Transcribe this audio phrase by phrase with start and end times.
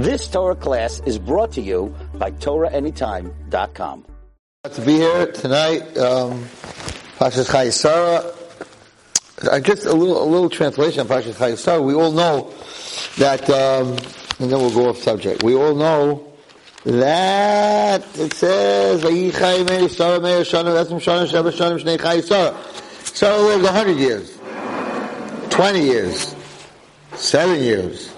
[0.00, 4.06] This Torah class is brought to you by TorahAnytime.com.
[4.64, 6.44] Glad To be here tonight, um,
[7.18, 8.34] Pashas Chayesara.
[9.52, 11.84] I guess a little, a little translation of Pashas Chayesara.
[11.84, 12.50] We all know
[13.18, 13.88] that, um,
[14.38, 15.42] and then we'll go off subject.
[15.42, 16.32] We all know
[16.84, 22.56] that it says, "Vayichai Meir Sarah Meir Shana Shnei Chayesara."
[23.14, 24.32] Sarah lived hundred years,
[25.50, 26.34] twenty years,
[27.16, 28.10] seven years.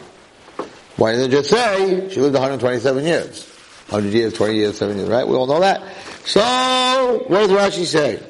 [0.96, 3.48] Why didn't it just say she lived 127 years?
[3.88, 5.26] 100 years, 20 years, 7 years, right?
[5.26, 5.82] We all know that.
[6.24, 8.22] So, what does Rashi say?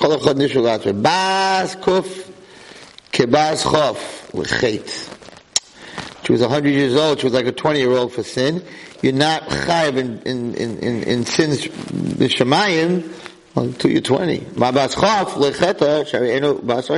[0.00, 2.30] Bas kuf
[3.12, 5.08] kebas chof l'chet.
[6.24, 7.18] She was 100 years old.
[7.18, 8.64] She was like a 20 year old for sin.
[9.00, 13.12] You're not chayiv in, in, in, in, in sins b'shamayim
[13.56, 14.46] until you're 20.
[14.56, 16.88] Ma bas chof l'cheta shari enu bas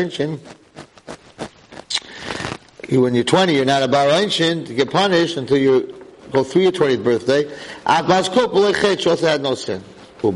[2.91, 5.95] when you're 20, you're not a bar to get punished until you
[6.33, 7.45] go through your 20th birthday.
[9.01, 9.83] She also had no sin.
[10.21, 10.31] So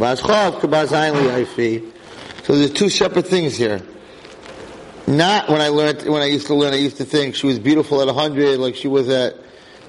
[2.57, 3.83] there's two separate things here.
[5.07, 7.59] Not when I learned, when I used to learn, I used to think she was
[7.59, 9.37] beautiful at 100, like she was at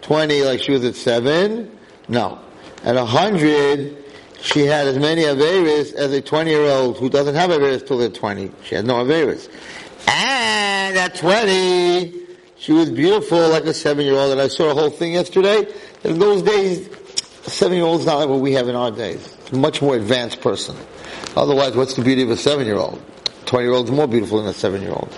[0.02, 1.70] 20, like she was at 7.
[2.08, 2.40] No.
[2.84, 3.98] At 100,
[4.42, 7.98] she had as many Averis as a 20 year old who doesn't have Averis till
[7.98, 8.52] they're 20.
[8.64, 9.50] She had no Averis.
[10.08, 12.29] And at 20,
[12.60, 15.66] she was beautiful like a seven-year-old, and I saw a whole thing yesterday.
[16.04, 16.88] In those days,
[17.46, 19.38] a seven-year-old is not like what we have in our days.
[19.52, 20.76] a much more advanced person.
[21.36, 23.02] Otherwise, what's the beauty of a seven-year-old?
[23.46, 25.10] Twenty-year-old is more beautiful than a seven-year-old.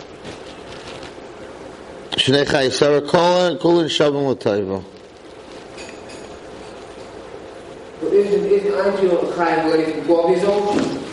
[2.11, 4.83] Shnei Sarah Kolan, Kolan Shabbat Latayva.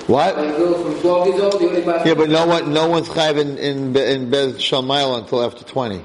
[0.09, 0.37] What?
[2.07, 6.03] Yeah, but no one, no one's chayiv in in, in Bez until after twenty.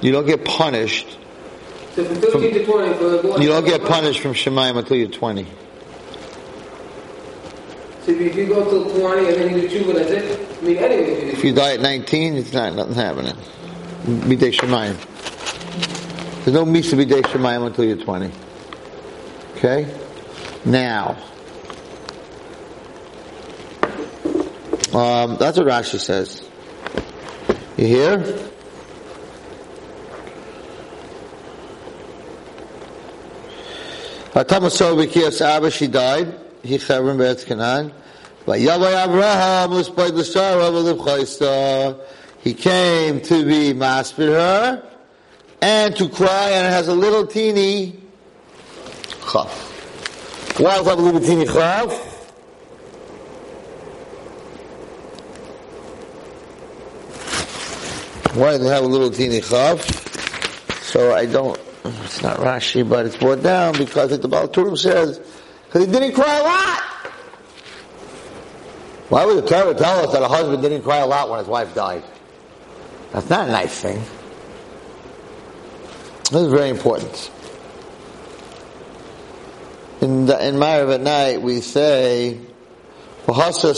[0.00, 1.16] You don't get punished.
[1.94, 3.40] So from 15 From- to 20 for.
[3.42, 5.46] You don't get punished from Shemayim until you're twenty.
[8.06, 10.48] So if you go till 20 and then you do tshuva, that's it.
[10.62, 13.34] I mean, anyway, If you die at nineteen, it's not nothing happening.
[14.06, 14.96] Bidei Shemayim.
[16.44, 18.30] There's no Misa Bidei Shemayim until you're twenty.
[19.56, 19.92] Okay.
[20.64, 21.16] Now.
[24.94, 26.47] Um, that's what Rashi says.
[27.78, 28.18] You hear?
[34.34, 36.34] Bikiyas Abba, she died.
[36.64, 37.92] He Chavrim Beretz Canaan.
[38.46, 42.00] Vayavay Abraham Lispay L'Sara V'Liv Chaysta.
[42.40, 44.82] He came to be maspid her
[45.62, 47.96] and to cry, and it has a little teeny
[49.30, 50.58] chaf.
[50.58, 52.07] Why does it have a little teeny chaf?
[58.38, 59.80] Why it have a little teeny chaf?
[60.84, 65.18] So I don't, it's not Rashi, but it's brought down because the Baal Turim says,
[65.66, 66.82] because he didn't cry a lot.
[69.08, 71.48] Why would the Torah tell us that a husband didn't cry a lot when his
[71.48, 72.04] wife died?
[73.12, 74.00] That's not a nice thing.
[76.30, 77.32] This is very important.
[80.00, 82.38] In the, in Ma'ariv at night, we say,
[83.26, 83.74] "V'hasa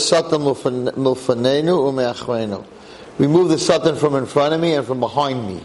[1.65, 2.65] u'me'achrenu."
[3.17, 5.61] Remove the satan from in front of me and from behind me.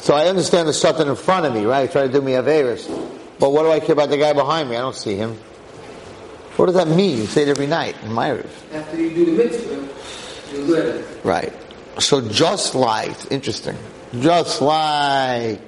[0.00, 1.90] So I understand the satan in front of me, right?
[1.90, 2.86] Try to do me a virus.
[3.38, 4.76] But what do I care about the guy behind me?
[4.76, 5.34] I don't see him.
[6.56, 7.18] What does that mean?
[7.18, 8.50] You say it every night in Ma'ariv.
[8.74, 9.88] after you do the mitzvah,
[10.52, 11.24] you do it.
[11.24, 11.52] Right.
[11.98, 13.76] So just like, interesting,
[14.18, 15.60] just like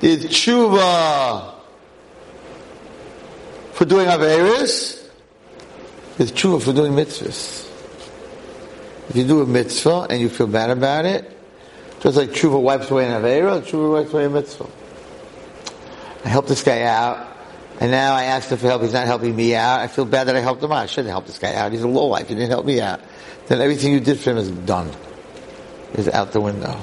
[0.00, 1.54] the tshuva
[3.72, 5.08] for doing Averis,
[6.18, 7.65] is tshuva for doing mitzvahs.
[9.08, 11.30] If you do a mitzvah and you feel bad about it,
[12.00, 14.68] just like tshuva wipes away an Avera, tshuva wipes away a mitzvah.
[16.24, 17.36] I helped this guy out,
[17.80, 19.80] and now I asked him for help, he's not helping me out.
[19.80, 20.78] I feel bad that I helped him out.
[20.78, 21.72] I shouldn't help this guy out.
[21.72, 23.00] He's a low life, he didn't help me out.
[23.46, 24.90] Then everything you did for him is done.
[25.94, 26.78] Is out the window.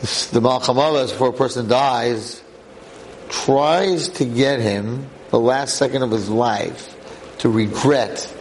[0.00, 2.42] The Malchamalas, before a person dies,
[3.28, 6.94] tries to get him, the last second of his life,
[7.38, 8.32] to regret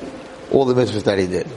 [0.52, 1.48] all the mitzvahs that he did.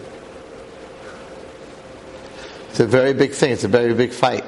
[2.70, 3.52] It's a very big thing.
[3.52, 4.44] It's a very big fight.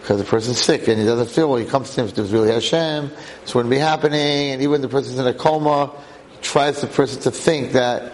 [0.00, 1.58] Because the person's sick and he doesn't feel well.
[1.58, 3.12] He comes to him, it's really Hashem.
[3.42, 4.50] This wouldn't be happening.
[4.50, 5.92] And even the person's in a coma,
[6.32, 8.12] he tries the person to think that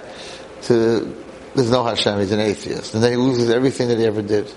[0.64, 1.17] to,
[1.55, 2.93] there's no Hashem, he's an atheist.
[2.93, 4.49] And then he loses everything that he ever did.
[4.49, 4.56] So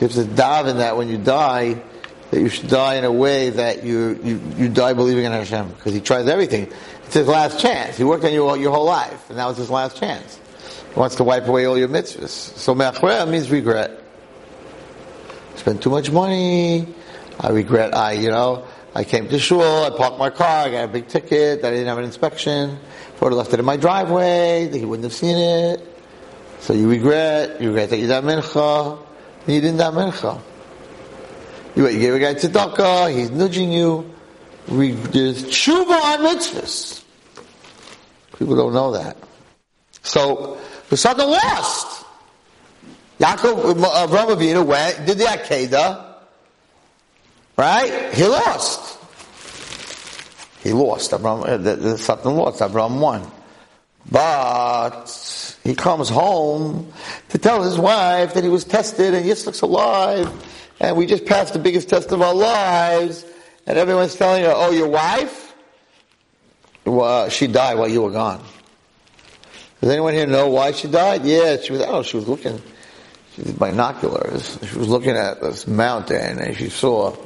[0.00, 1.82] you have to daven that when you die,
[2.30, 5.68] that you should die in a way that you, you, you die believing in Hashem.
[5.68, 6.72] Because he tries everything.
[7.14, 7.96] It's his last chance.
[7.96, 10.40] He worked on you all, your whole life, and that was his last chance.
[10.92, 12.26] He wants to wipe away all your mitzvahs.
[12.28, 14.02] So me'achrea means regret.
[15.54, 16.92] Spent too much money.
[17.38, 17.94] I regret.
[17.94, 18.66] I, you know,
[18.96, 19.62] I came to shul.
[19.62, 20.66] I parked my car.
[20.66, 21.64] I got a big ticket.
[21.64, 22.70] I didn't have an inspection.
[22.70, 25.86] I would have left it in my driveway, he wouldn't have seen it.
[26.58, 27.60] So you regret.
[27.60, 28.98] You regret that you didn't mincha.
[29.46, 30.40] You didn't do mincha.
[31.76, 33.14] You, you gave a guy tzedakah.
[33.14, 34.12] He's nudging you.
[34.66, 37.03] There's tshuva on mitzvahs.
[38.38, 39.16] People don't know that.
[40.02, 40.58] So
[40.88, 42.04] the something lost.
[43.18, 46.14] Yaakov, uh, Avraham Avinu went, did the Akedah,
[47.56, 48.12] right?
[48.12, 48.98] He lost.
[50.62, 51.12] He lost.
[51.12, 52.60] Abraham, uh, the, the something lost.
[52.60, 53.30] Abraham won.
[54.10, 56.92] But he comes home
[57.30, 60.30] to tell his wife that he was tested and Yitzchak's alive,
[60.80, 63.24] and we just passed the biggest test of our lives,
[63.66, 65.43] and everyone's telling her, oh, your wife?
[66.84, 68.42] Well, uh, she died while you were gone.
[69.80, 71.24] Does anyone here know why she died?
[71.24, 72.60] Yeah, she was, oh, she was looking,
[73.34, 74.58] she was binoculars.
[74.70, 77.16] She was looking at this mountain and she saw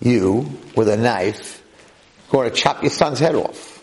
[0.00, 1.62] you with a knife
[2.30, 3.74] going to chop your son's head off.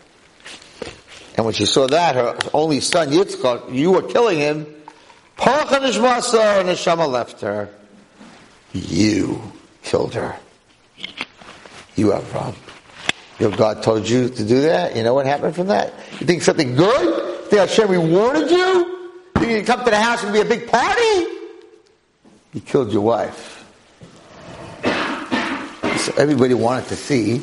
[1.36, 4.66] And when she saw that, her only son Yitzchak, you were killing him.
[5.38, 7.70] Parach and Neshama left her.
[8.74, 9.42] You
[9.82, 10.36] killed her.
[11.96, 12.56] You have wrong.
[13.42, 14.96] Your God told you to do that.
[14.96, 15.92] You know what happened from that?
[16.20, 17.48] You think something good?
[17.50, 19.10] Think Hashem rewarded you?
[19.34, 21.26] Think you come to the house and be a big party?
[22.54, 23.66] You killed your wife.
[24.84, 27.40] So everybody wanted to see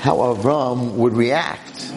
[0.00, 1.92] how Avram would react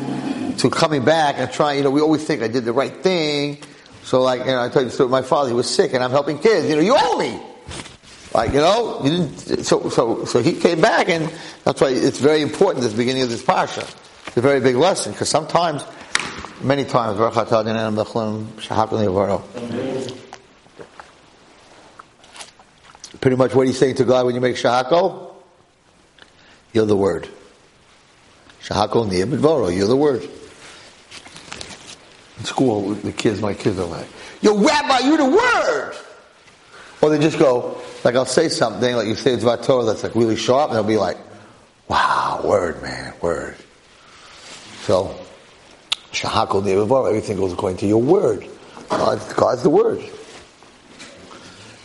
[0.60, 3.58] to coming back and trying, you know, we always think I did the right thing.
[4.04, 6.12] So like, you know, I told you, so my father, he was sick and I'm
[6.12, 6.70] helping kids.
[6.70, 7.42] You know, you owe me.
[8.34, 11.30] Like, you know, you didn't, so, so, so he came back and
[11.66, 13.84] that's why it's very important at the beginning of this parsha.
[14.28, 15.84] It's a very big lesson because sometimes
[16.62, 17.18] many times.
[23.20, 25.34] Pretty much what he's saying to God when you make shahako,
[26.74, 27.28] you're the word.
[28.64, 30.24] Shahako niyabidvoro, you're the word.
[32.40, 34.08] In school, the kids, my kids are like,
[34.42, 35.96] yo, rabbi, you're the word!
[37.02, 40.04] Or they just go, like I'll say something, like you say it's about Torah that's
[40.04, 41.18] like really sharp, and they'll be like,
[41.88, 43.56] wow, word, man, word.
[44.84, 45.16] So,
[46.12, 48.48] Shahakol Nevavar, everything goes according to your word.
[48.90, 50.02] God, God's the word.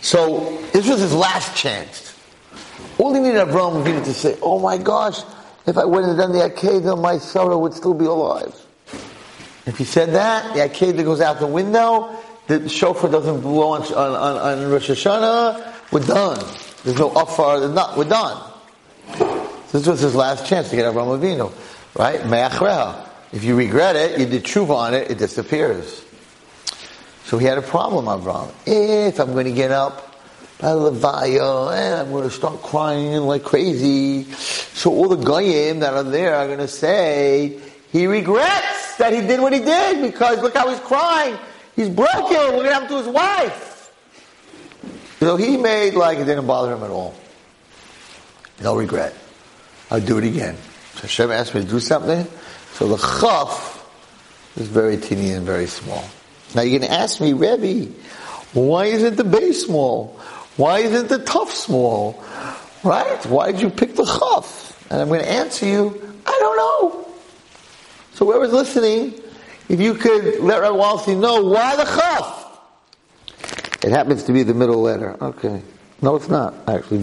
[0.00, 2.19] So, this was his last chance.
[2.98, 5.20] All he needed Abraham Avinu to say, oh my gosh,
[5.66, 8.54] if I wouldn't have done the Akedah, my Sarah would still be alive.
[9.66, 12.16] If he said that, the Akedah goes out the window,
[12.46, 16.44] the shofar doesn't blow on, on, on Rosh Hashanah, we're done.
[16.84, 18.52] There's no offer, not, we're done.
[19.72, 21.52] This was his last chance to get Abraham Avinu,
[21.98, 22.20] right?
[23.32, 26.04] If you regret it, you did tshuva on it, it disappears.
[27.24, 28.52] So he had a problem, Avram.
[28.66, 30.14] If I'm going to get up
[30.60, 35.92] by Levaya and I'm going to start crying like crazy, so all the goyim that
[35.92, 37.60] are there are going to say
[37.90, 41.36] he regrets that he did what he did because look how he's crying.
[41.74, 42.36] He's broken.
[42.36, 43.75] Look what happened to his wife.
[45.20, 47.14] So he made like it didn't bother him at all.
[48.62, 49.14] No regret.
[49.90, 50.56] I'll do it again.
[50.94, 52.26] So Hashem asked me to do something.
[52.72, 53.72] So the chaf
[54.56, 56.04] is very teeny and very small.
[56.54, 57.92] Now you're going to ask me, Rebbe,
[58.52, 60.18] why isn't the base small?
[60.56, 62.22] Why isn't the tough small?
[62.82, 63.24] Right?
[63.26, 64.86] Why did you pick the chaf?
[64.91, 67.08] And I'm going to answer you, I don't know.
[68.14, 69.14] So whoever's listening,
[69.69, 72.45] if you could let Rabbi Wallerstein know why the chaf?
[73.86, 75.16] It happens to be the middle letter.
[75.22, 75.62] Okay.
[76.02, 76.98] No, it's not, actually.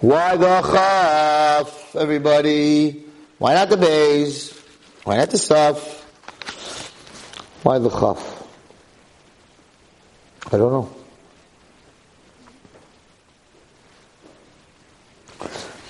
[0.00, 3.04] Why the chaf, everybody?
[3.36, 4.58] Why not the bays?
[5.02, 5.76] Why not the saf?
[7.64, 8.48] Why the chaf?
[10.46, 10.90] I don't know.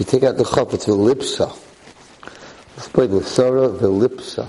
[0.00, 1.56] You take out the chaf, it's the lipsa.
[2.76, 4.48] Let's play the Sarah the lipsa.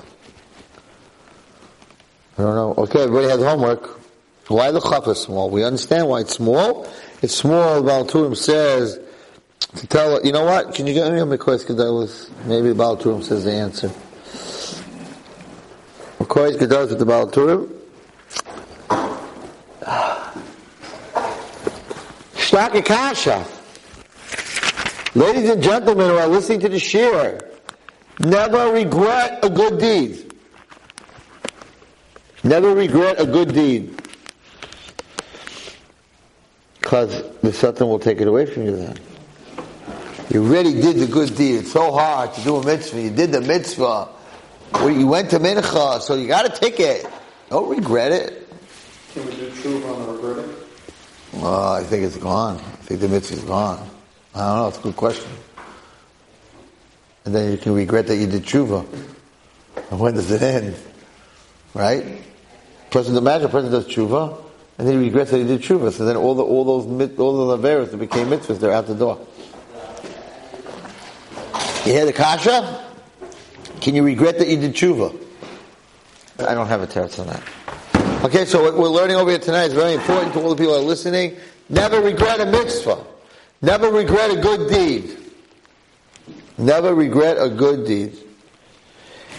[2.40, 2.74] I don't know.
[2.80, 4.05] Okay, everybody has homework.
[4.48, 5.50] Why the chaf is small?
[5.50, 6.88] We understand why it's small.
[7.22, 9.00] It's small, Baal Turim says,
[9.76, 10.76] to tell you know what?
[10.76, 12.30] Can you get me a Mikraos Gedolos?
[12.46, 13.90] Maybe Baal Turim says the answer.
[16.20, 17.72] Mikraos Gedolos with the Baal Turim.
[22.36, 23.52] Shlakakasha.
[25.16, 27.44] Ladies and gentlemen who are listening to the shiur,
[28.20, 30.34] never regret a good deed.
[32.44, 34.00] Never regret a good deed.
[36.86, 38.96] Because the Satan will take it away from you then.
[40.30, 41.62] You really did the good deed.
[41.62, 43.02] It's so hard to do a mitzvah.
[43.02, 44.10] You did the mitzvah.
[44.84, 47.08] You went to mincha, so you got a ticket.
[47.50, 48.48] Don't regret it.
[49.14, 50.56] Can we do tshuva on the regretting?
[51.38, 52.58] Uh, I think it's gone.
[52.58, 53.90] I think the mitzvah is gone.
[54.36, 54.68] I don't know.
[54.68, 55.32] It's a good question.
[57.26, 58.86] And then you can regret that you did tshuva.
[59.90, 60.76] And when does it end?
[61.74, 62.22] Right?
[62.92, 64.45] Person, imagine a person does tshuva,
[64.78, 65.92] and then he regrets that he did tshuva.
[65.92, 66.86] So then all the all those
[67.18, 69.26] all the laveras that became mitzvahs, they're out the door.
[71.86, 72.84] You hear the kasha?
[73.80, 75.16] Can you regret that you did tshuva?
[76.40, 78.24] I don't have a teretz on that.
[78.26, 80.74] Okay, so what we're learning over here tonight is very important to all the people
[80.74, 81.38] that are listening.
[81.70, 83.06] Never regret a mitzvah.
[83.62, 85.18] Never regret a good deed.
[86.58, 88.18] Never regret a good deed.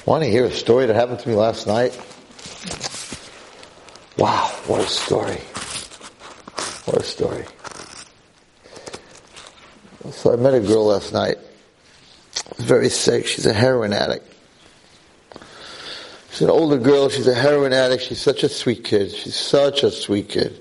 [0.06, 2.00] Want to hear a story that happened to me last night?
[4.18, 5.36] Wow, what a story.
[6.86, 7.44] What a story.
[10.10, 11.36] So I met a girl last night.
[12.56, 13.26] Very sick.
[13.26, 14.32] She's a heroin addict.
[16.30, 17.10] She's an older girl.
[17.10, 18.04] She's a heroin addict.
[18.04, 19.10] She's such a sweet kid.
[19.10, 20.60] She's such a sweet kid.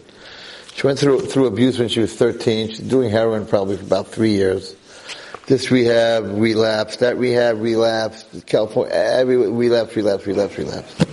[0.74, 2.70] She went through through abuse when she was 13.
[2.70, 4.76] She's doing heroin probably for about three years.
[5.48, 6.98] This rehab, relapse.
[6.98, 8.26] That rehab, relapse.
[8.46, 11.06] California, every relapse, relapse, relapse, relapse.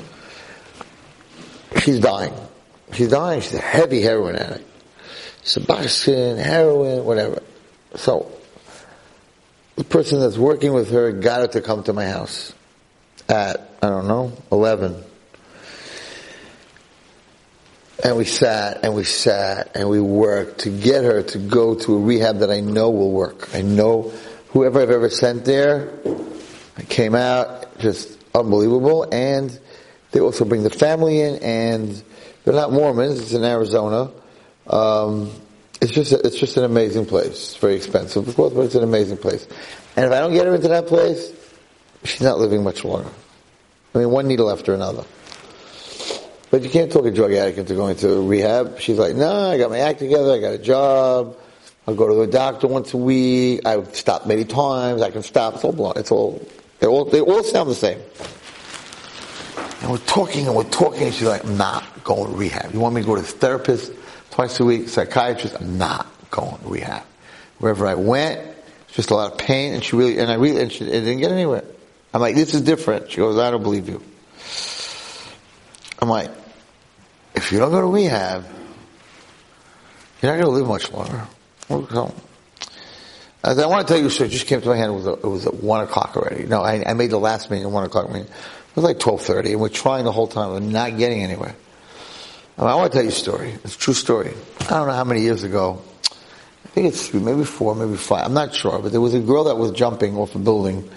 [1.83, 2.33] She's dying.
[2.93, 3.41] She's dying.
[3.41, 4.69] She's a heavy heroin addict.
[5.43, 7.43] Suboxone, heroin, whatever.
[7.97, 8.31] So,
[9.75, 12.53] the person that's working with her got her to come to my house
[13.29, 15.03] at, I don't know, 11.
[18.05, 21.97] And we sat and we sat and we worked to get her to go to
[21.97, 23.53] a rehab that I know will work.
[23.55, 24.13] I know
[24.51, 25.93] whoever I've ever sent there,
[26.77, 29.59] I came out just unbelievable and
[30.13, 32.03] they also bring the family in and
[32.45, 34.11] they're not Mormons, it's in Arizona.
[34.67, 35.31] Um,
[35.81, 37.27] it's just, a, it's just an amazing place.
[37.27, 39.47] It's very expensive, of course, but it's an amazing place.
[39.97, 41.33] And if I don't get her into that place,
[42.05, 43.11] she's not living much longer.
[43.95, 45.05] I mean, one needle after another.
[46.51, 48.79] But you can't talk a drug addict into going to rehab.
[48.79, 51.37] She's like, no, I got my act together, I got a job,
[51.87, 55.55] I'll go to the doctor once a week, I've stopped many times, I can stop,
[55.55, 56.47] it's all, it's all,
[56.79, 58.01] they all, they all sound the same.
[59.83, 62.73] And we're talking and we're talking, and she's like, I'm not going to rehab.
[62.73, 63.93] You want me to go to the therapist
[64.31, 65.57] twice a week, psychiatrist?
[65.61, 67.03] I'm not going to rehab.
[67.59, 68.41] Wherever I went,
[68.87, 71.19] it's just a lot of pain, and she really, and I really, and she didn't
[71.19, 71.65] get anywhere.
[72.15, 73.11] I'm like, this is different.
[73.11, 74.01] She goes, I don't believe you.
[76.01, 76.31] I'm like,
[77.35, 78.45] if you don't go to rehab,
[80.21, 81.27] you're not going to live much longer.
[81.69, 82.15] So,
[83.43, 84.93] as I want to tell you, so it just came to my hand.
[84.93, 86.45] It was, it was at one o'clock already.
[86.45, 88.31] No, I, I made the last meeting at one o'clock meeting.
[88.73, 90.51] It was like twelve thirty, and we're trying the whole time.
[90.51, 91.55] We're not getting anywhere.
[92.57, 93.53] I, I want to tell you a story.
[93.65, 94.33] It's a true story.
[94.61, 95.83] I don't know how many years ago.
[96.65, 98.25] I think it's three, maybe four, maybe five.
[98.25, 100.89] I'm not sure, but there was a girl that was jumping off a building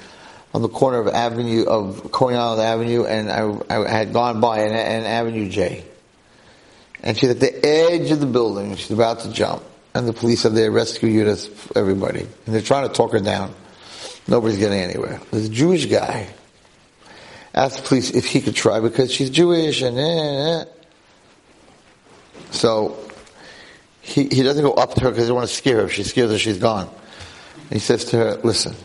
[0.53, 4.59] on the corner of Avenue of Coney Island Avenue, and I, I had gone by
[4.59, 5.83] an, an Avenue J,
[7.03, 8.73] and she's at the edge of the building.
[8.77, 9.63] She's about to jump,
[9.93, 13.53] and the police are there rescue units, everybody, and they're trying to talk her down.
[14.29, 15.19] Nobody's getting anywhere.
[15.29, 16.29] There's a Jewish guy
[17.55, 20.65] asked the police if he could try because she's Jewish, and eh, eh.
[22.51, 22.97] so
[24.01, 25.85] he he doesn't go up to her because he doesn't want to scare her.
[25.85, 26.89] If she scares her, she's gone.
[27.71, 28.75] He says to her, "Listen."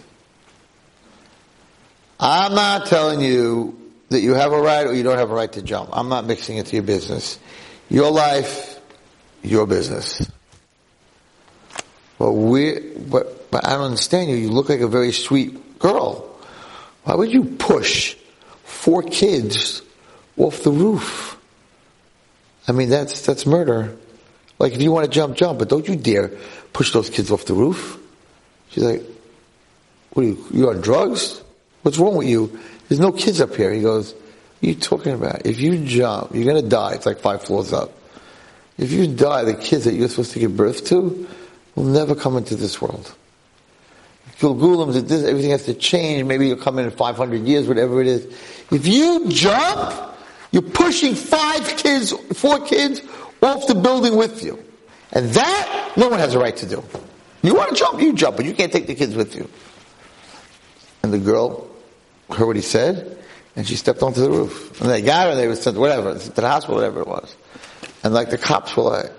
[2.22, 5.50] I'm not telling you that you have a right or you don't have a right
[5.52, 5.88] to jump.
[5.92, 7.38] I'm not mixing into your business.
[7.88, 8.78] Your life,
[9.42, 10.30] your business.
[12.18, 14.36] But we, but, but I don't understand you.
[14.36, 16.38] You look like a very sweet girl.
[17.04, 18.16] Why would you push
[18.70, 19.82] four kids
[20.36, 21.38] off the roof?
[22.66, 23.96] I mean, that's, that's murder.
[24.58, 26.30] Like, if you want to jump, jump, but don't you dare
[26.72, 27.98] push those kids off the roof.
[28.70, 29.02] She's like,
[30.12, 31.42] what are you, you on drugs?
[31.82, 32.58] What's wrong with you?
[32.88, 33.72] There's no kids up here.
[33.72, 34.22] He goes, what
[34.62, 35.46] are you talking about?
[35.46, 36.92] If you jump, you're gonna die.
[36.92, 37.92] It's like five floors up.
[38.78, 41.28] If you die, the kids that you're supposed to give birth to
[41.74, 43.14] will never come into this world.
[44.40, 46.25] Gilgulim, that this, everything has to change.
[46.25, 48.25] Maybe you'll come in in 500 years, whatever it is.
[48.70, 50.16] If you jump,
[50.50, 53.02] you're pushing five kids, four kids
[53.42, 54.62] off the building with you.
[55.12, 56.82] And that, no one has a right to do.
[57.42, 59.49] You want to jump, you jump, but you can't take the kids with you.
[61.02, 61.68] And the girl
[62.30, 63.18] heard what he said,
[63.56, 64.80] and she stepped onto the roof.
[64.80, 67.37] And they got her, they were sent, whatever, to the hospital, whatever it was.
[68.02, 69.11] And like the cops were like,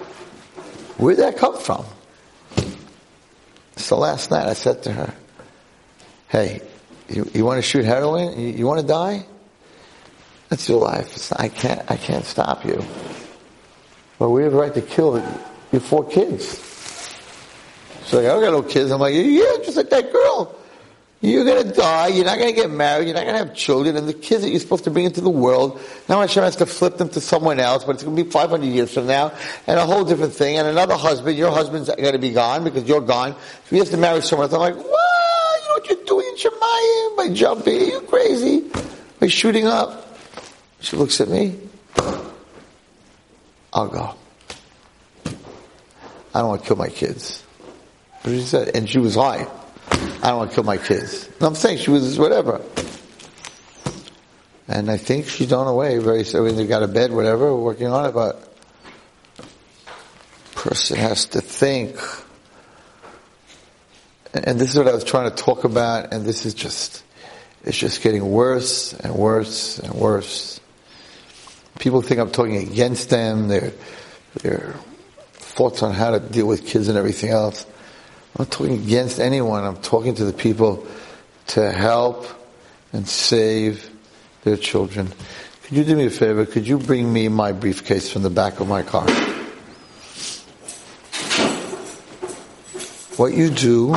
[0.97, 1.85] where'd that come from?
[3.81, 5.13] So last night I said to her,
[6.29, 6.61] hey,
[7.09, 8.39] you, you want to shoot heroin?
[8.39, 9.25] You, you want to die?
[10.49, 11.15] That's your life.
[11.15, 12.83] It's I can't, I can't stop you.
[14.19, 15.17] But we have a right to kill
[15.71, 16.59] your four kids.
[18.03, 18.91] She's like, I don't got no kids.
[18.91, 20.55] I'm like, yeah, just like that girl.
[21.21, 22.07] You're going to die.
[22.07, 23.05] You're not going to get married.
[23.05, 23.95] You're not going to have children.
[23.95, 26.65] And the kids that you're supposed to bring into the world, now Hashem has to
[26.65, 29.31] flip them to someone else, but it's going to be 500 years from now,
[29.67, 30.57] and a whole different thing.
[30.57, 33.33] And another husband, your husband's going to be gone because you're gone.
[33.33, 34.53] So he has to marry someone else.
[34.53, 35.61] I'm like, what?
[35.61, 37.81] You know what you're doing in Shemayim by jumping?
[37.81, 38.71] Are you crazy?
[39.19, 40.17] By shooting up?
[40.79, 41.59] She looks at me.
[43.73, 44.15] I'll go.
[46.33, 47.43] I don't want to kill my kids.
[48.23, 49.47] But she said, and she was lying.
[50.21, 51.29] I don't want to kill my kids.
[51.41, 52.61] I'm saying she was whatever.
[54.67, 56.55] And I think she's gone away very soon.
[56.55, 58.51] They got a bed, whatever, working on it, but
[60.61, 61.97] person has to think.
[64.33, 67.03] And this is what I was trying to talk about, and this is just,
[67.63, 70.59] it's just getting worse and worse and worse.
[71.79, 73.73] People think I'm talking against them, their,
[74.43, 74.75] their
[75.33, 77.65] thoughts on how to deal with kids and everything else.
[78.33, 79.63] I'm not talking against anyone.
[79.63, 80.87] I'm talking to the people
[81.47, 82.25] to help
[82.93, 83.89] and save
[84.43, 85.11] their children.
[85.63, 86.45] Could you do me a favor?
[86.45, 89.09] Could you bring me my briefcase from the back of my car?
[93.17, 93.93] What you do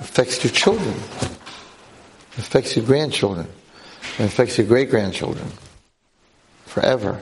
[0.00, 0.94] affects your children,
[2.38, 3.48] affects your grandchildren,
[4.18, 5.46] and affects your great grandchildren
[6.66, 7.20] forever.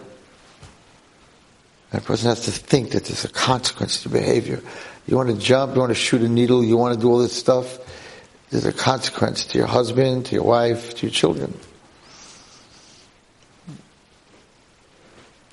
[1.93, 4.63] A person has to think that there's a consequence to behavior.
[5.07, 7.19] You want to jump, you want to shoot a needle, you want to do all
[7.19, 7.79] this stuff.
[8.51, 11.59] There's a consequence to your husband, to your wife, to your children.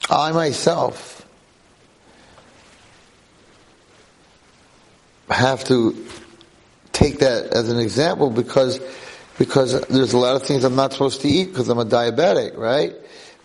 [0.10, 1.26] I myself
[5.30, 6.06] have to
[6.94, 8.80] take that as an example because
[9.38, 12.58] because there's a lot of things I'm not supposed to eat because I'm a diabetic,
[12.58, 12.96] right?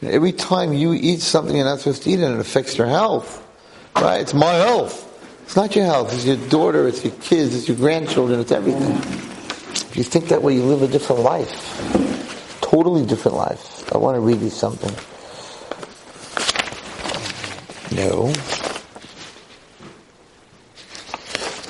[0.02, 3.46] Every time you eat something you're not supposed to eat and it affects your health,
[3.94, 4.20] right?
[4.20, 5.08] It's my health.
[5.44, 8.96] It's not your health, it's your daughter, it's your kids, it's your grandchildren, it's everything.
[9.92, 12.60] If you think that way, you live a different life.
[12.62, 13.92] Totally different life.
[13.94, 14.90] I want to read you something.
[17.94, 18.32] No.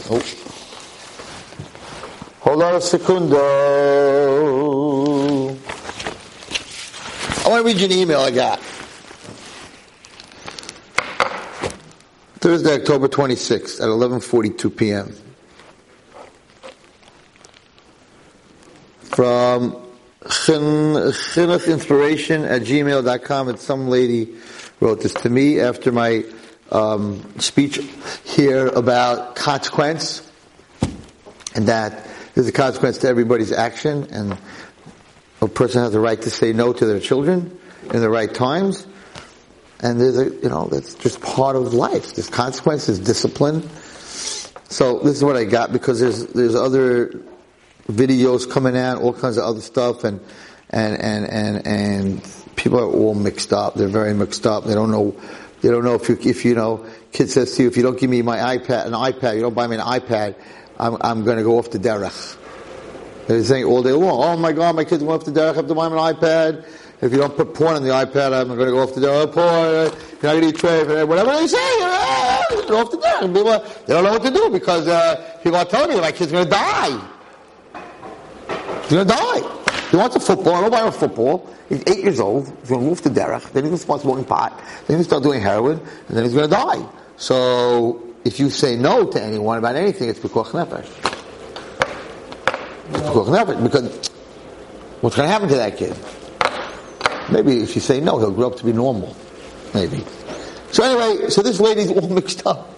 [0.08, 0.22] Oh.
[2.40, 3.42] Hold on a secundo.
[7.44, 8.60] I want to read you an email I got.
[12.38, 15.12] Thursday, October 26th at 11.42 p.m.
[19.00, 19.76] From
[20.22, 24.36] chinuch inspiration at gmail.com and some lady
[24.78, 26.24] wrote this to me after my
[26.70, 27.80] um, speech
[28.24, 30.30] here about consequence
[31.56, 34.38] and that there's a consequence to everybody's action and
[35.42, 37.58] a person has the right to say no to their children
[37.92, 38.86] in the right times
[39.82, 42.14] and there's a, you know, that's just part of life.
[42.14, 43.68] There's consequences, discipline.
[44.68, 47.20] So this is what I got because there's, there's other
[47.88, 50.20] videos coming out, all kinds of other stuff and,
[50.70, 53.74] and, and, and, and people are all mixed up.
[53.74, 54.64] They're very mixed up.
[54.64, 55.16] They don't know,
[55.60, 57.98] they don't know if you, if you know, kid says to you, if you don't
[57.98, 60.36] give me my iPad, an iPad, you don't buy me an iPad,
[60.78, 62.38] I'm, I'm gonna go off the derech.
[63.26, 65.54] They're saying all day long, oh my god, my kids went off the derech, I
[65.54, 66.66] have to buy them an iPad,
[67.02, 69.22] if you don't put porn on the iPad, I'm going to go off the door.
[69.22, 72.98] Oh, porn, you're not going to eat tray, whatever they say, uh, go off the
[72.98, 76.30] people, they don't know what to do because uh, people are telling me my kid's
[76.30, 77.08] going to die.
[78.82, 79.62] He's going to die.
[79.90, 80.54] He wants a football.
[80.54, 81.50] I don't buy a football.
[81.68, 82.46] He's eight years old.
[82.60, 83.52] He's going to move to derech.
[83.52, 84.56] Then he's going to start smoking pot.
[84.56, 85.80] Then he's going to start doing heroin.
[86.08, 86.86] And then he's going to die.
[87.16, 91.21] So if you say no to anyone about anything, it's because nefesh.
[92.92, 94.10] Because
[95.00, 95.96] what's going to happen to that kid?
[97.30, 99.16] Maybe if you say no, he'll grow up to be normal.
[99.74, 100.04] Maybe.
[100.70, 102.68] So anyway, so this lady's all mixed up.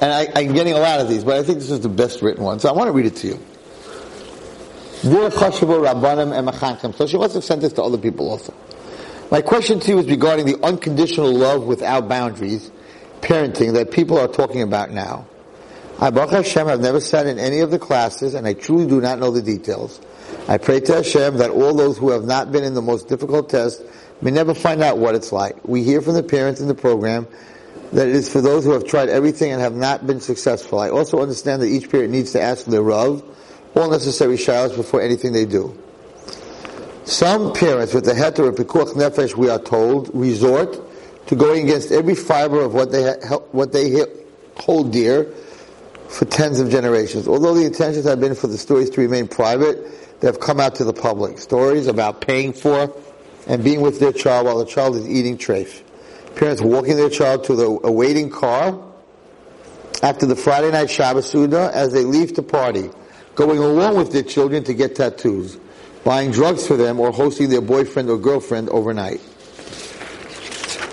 [0.00, 2.22] And I, am getting a lot of these, but I think this is the best
[2.22, 2.60] written one.
[2.60, 3.40] So I want to read it to you.
[5.02, 5.28] So
[7.06, 8.54] she must have sent this to other people also.
[9.32, 12.70] My question to you is regarding the unconditional love without boundaries,
[13.20, 15.26] parenting that people are talking about now.
[16.02, 19.00] I, Baruch Hashem, have never sat in any of the classes, and I truly do
[19.00, 20.00] not know the details.
[20.48, 23.48] I pray to Hashem that all those who have not been in the most difficult
[23.48, 23.80] test
[24.20, 25.56] may never find out what it's like.
[25.64, 27.28] We hear from the parents in the program
[27.92, 30.80] that it is for those who have tried everything and have not been successful.
[30.80, 33.22] I also understand that each parent needs to ask their Rav,
[33.76, 35.80] all necessary shilas before anything they do.
[37.04, 40.80] Some parents with the heter of pikuach nefesh, we are told, resort
[41.28, 44.04] to going against every fiber of what they ha- what they
[44.56, 45.32] hold dear
[46.12, 47.26] for tens of generations.
[47.26, 50.74] Although the intentions have been for the stories to remain private, they have come out
[50.76, 51.38] to the public.
[51.38, 52.94] Stories about paying for
[53.46, 55.82] and being with their child while the child is eating treif.
[56.36, 58.78] Parents walking their child to the awaiting car
[60.02, 62.90] after the Friday night Shabbos Suda as they leave to party.
[63.34, 65.56] going along with their children to get tattoos,
[66.04, 69.22] buying drugs for them, or hosting their boyfriend or girlfriend overnight.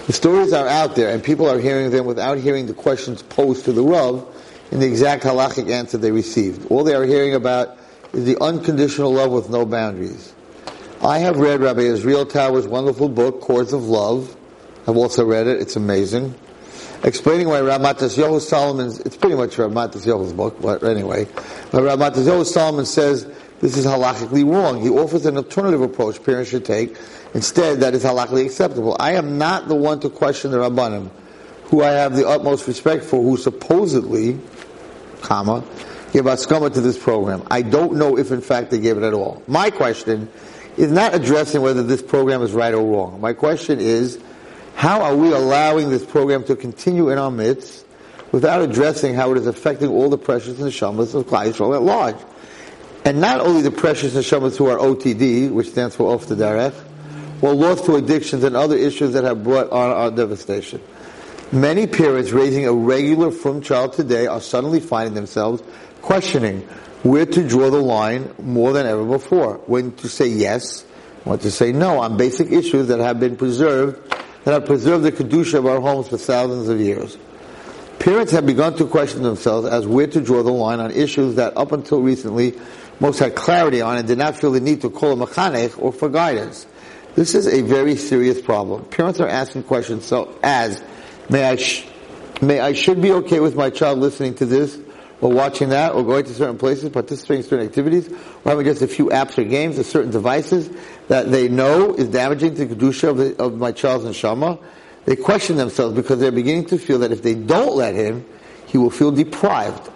[0.08, 3.66] The stories are out there, and people are hearing them without hearing the questions posed
[3.66, 4.26] to the Rav
[4.72, 6.70] in the exact halachic answer they received.
[6.72, 7.78] All they are hearing about
[8.14, 10.34] is the unconditional love with no boundaries.
[11.02, 14.36] I have read Rabbi Israel Tower's wonderful book, Chords of Love.
[14.88, 15.62] I've also read it.
[15.62, 16.36] It's amazing.
[17.04, 21.26] Explaining why Rav Mattisyahu Salomon's, it's pretty much Rav Mattisyahu's book, but anyway.
[21.72, 23.26] But Rav Mattisyahu Salomon says
[23.62, 24.82] this is halachically wrong.
[24.82, 26.98] He offers an alternative approach parents should take.
[27.34, 28.98] Instead, that is halachically acceptable.
[29.00, 31.10] I am not the one to question the Rabbanim,
[31.66, 34.40] who I have the utmost respect for, who supposedly,
[35.22, 35.64] comma,
[36.12, 37.44] give askama to this program.
[37.50, 39.44] I don't know if in fact they gave it at all.
[39.48, 40.30] My question
[40.78, 43.20] is not addressing whether this program is right or wrong.
[43.20, 44.20] My question is,
[44.76, 47.86] how are we allowing this program to continue in our midst
[48.32, 52.16] without addressing how it is affecting all the precious neshamas of Klal Yisrael at large?
[53.04, 56.76] And not only the precious neshamas who are OTD, which stands for off the derech,
[57.42, 60.82] or lost to addictions and other issues that have brought on our devastation.
[61.52, 65.64] Many parents raising a regular frum child today are suddenly finding themselves
[66.04, 66.62] questioning
[67.02, 69.56] where to draw the line more than ever before.
[69.66, 70.84] When to say yes,
[71.24, 75.12] when to say no on basic issues that have been preserved, that have preserved the
[75.12, 77.18] kedusha of our homes for thousands of years.
[77.98, 81.58] Parents have begun to question themselves as where to draw the line on issues that
[81.58, 82.54] up until recently
[83.00, 85.92] most had clarity on and did not feel the need to call a mechanech or
[85.92, 86.68] for guidance.
[87.16, 88.86] This is a very serious problem.
[88.86, 90.82] Parents are asking questions so as,
[91.30, 91.86] may I, sh-
[92.42, 94.80] may I should be okay with my child listening to this
[95.22, 98.82] or watching that, or going to certain places, participating in certain activities, or having just
[98.82, 100.70] a few apps or games or certain devices
[101.10, 104.58] that they know is damaging to the kedusha of, the, of my child's neshama,
[105.06, 108.26] they question themselves because they're beginning to feel that if they don't let him,
[108.68, 109.90] he will feel deprived,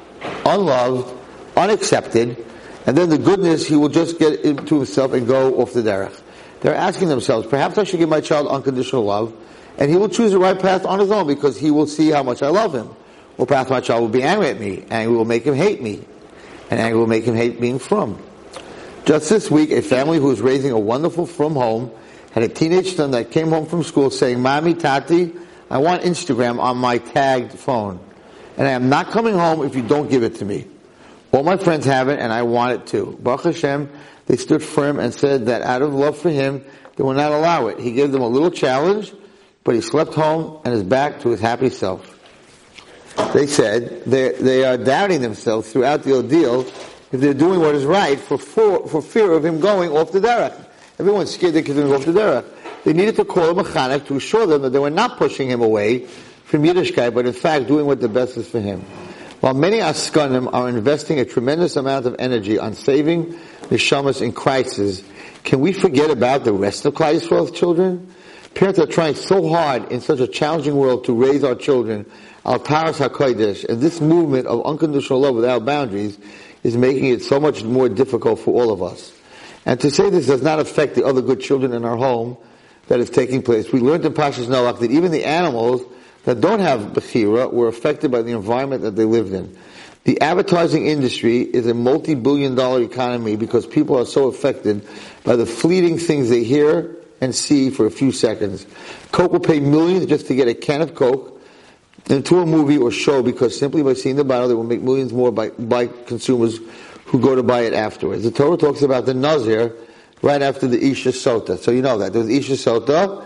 [0.45, 1.13] unloved,
[1.55, 2.45] unaccepted,
[2.85, 6.19] and then the goodness he will just get into himself and go off the derech.
[6.59, 9.33] They're asking themselves, perhaps I should give my child unconditional love,
[9.77, 12.23] and he will choose the right path on his own because he will see how
[12.23, 12.89] much I love him.
[13.37, 14.85] Or perhaps my child will be angry at me.
[14.89, 16.05] Anger will make him hate me.
[16.69, 18.21] And anger will make him hate being frum.
[19.05, 21.91] Just this week, a family who was raising a wonderful frum home
[22.31, 25.33] had a teenage son that came home from school saying, Mommy, Tati,
[25.69, 27.99] I want Instagram on my tagged phone.
[28.57, 30.67] And I am not coming home if you don't give it to me.
[31.31, 33.17] All my friends have it and I want it too.
[33.21, 33.89] Baruch Hashem,
[34.27, 36.63] they stood firm and said that out of love for him,
[36.95, 37.79] they will not allow it.
[37.79, 39.11] He gave them a little challenge,
[39.63, 42.13] but he slept home and is back to his happy self
[43.33, 46.61] they said they, they are doubting themselves throughout the ordeal
[47.11, 50.19] if they're doing what is right for, for, for fear of him going off the
[50.19, 50.65] derech.
[50.99, 52.45] Everyone's scared he's going go off the derech.
[52.83, 55.61] They needed to call a mechanech to assure them that they were not pushing him
[55.61, 56.07] away
[56.45, 58.81] from Yiddishkeit, but in fact doing what the best is for him.
[59.41, 63.31] While many Askanim are investing a tremendous amount of energy on saving
[63.69, 65.03] the Shamas in crisis,
[65.43, 68.13] can we forget about the rest of Klal Yisrael's children?
[68.55, 72.05] Parents are trying so hard in such a challenging world to raise our children
[72.45, 76.17] Al Paras HaKodesh, and this movement of unconditional love without boundaries
[76.63, 79.13] is making it so much more difficult for all of us.
[79.65, 82.37] And to say this does not affect the other good children in our home
[82.87, 83.71] that is taking place.
[83.71, 85.83] We learned in Pashas Noach that even the animals
[86.25, 89.57] that don't have Bechira were affected by the environment that they lived in.
[90.03, 94.85] The advertising industry is a multi-billion dollar economy because people are so affected
[95.23, 98.67] by the fleeting things they hear and see for a few seconds.
[99.13, 101.41] Coke will pay millions just to get a can of Coke
[102.09, 105.13] into a movie or show because simply by seeing the bottle they will make millions
[105.13, 106.59] more by, by consumers
[107.05, 108.23] who go to buy it afterwards.
[108.23, 109.73] The Torah talks about the Nazir
[110.21, 111.57] right after the Isha Sota.
[111.57, 112.11] So you know that.
[112.11, 113.25] There's Isha Sota,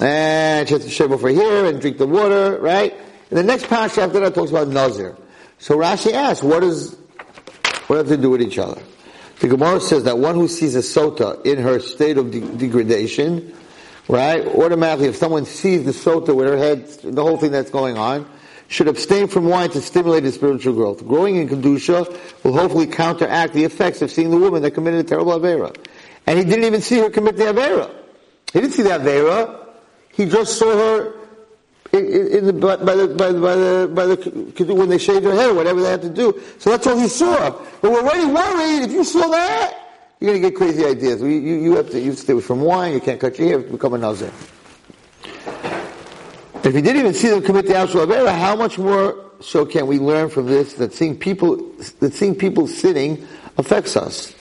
[0.00, 2.94] and she has to shave over here and drink the water, right?
[3.30, 5.16] And the next passage after that talks about Nazir.
[5.58, 6.96] So Rashi asks, what does,
[7.88, 8.80] what have to do with each other?
[9.40, 13.54] The Gemara says that one who sees a Sota in her state of de- degradation,
[14.08, 14.44] right?
[14.46, 18.28] Automatically, if someone sees the sota with her head, the whole thing that's going on,
[18.68, 21.06] should abstain from wine to stimulate his spiritual growth.
[21.06, 25.08] Growing in Kedusha will hopefully counteract the effects of seeing the woman that committed a
[25.08, 25.74] terrible Avera.
[26.26, 27.90] And he didn't even see her commit the Avera.
[28.52, 29.66] He didn't see the Avera.
[30.12, 31.17] He just saw her
[31.92, 35.50] in, the, by, the, by, the, by the, by the, when they shaved their head
[35.50, 36.40] or whatever they had to do.
[36.58, 37.50] So that's all he saw.
[37.80, 39.74] But we're already worried if you saw that.
[40.20, 41.20] You're going to get crazy ideas.
[41.20, 43.94] You, you, you, have to, you stay from wine, you can't cut your hair, become
[43.94, 44.32] a nazir.
[46.64, 49.86] If you didn't even see them commit the Ashur Avera, how much more so can
[49.86, 51.56] we learn from this that seeing people,
[52.00, 54.34] that seeing people sinning affects us?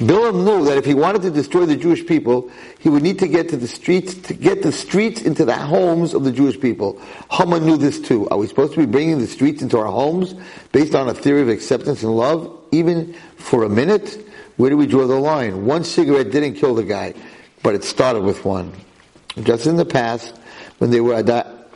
[0.00, 3.28] Bilam knew that if he wanted to destroy the Jewish people, he would need to
[3.28, 7.00] get to the streets, to get the streets into the homes of the Jewish people.
[7.30, 8.28] Haman knew this too.
[8.30, 10.34] Are we supposed to be bringing the streets into our homes
[10.72, 12.60] based on a theory of acceptance and love?
[12.72, 14.26] even for a minute?
[14.56, 15.64] Where do we draw the line?
[15.64, 17.14] One cigarette didn't kill the guy,
[17.62, 18.72] but it started with one.
[19.42, 20.36] Just in the past,
[20.78, 21.14] when there were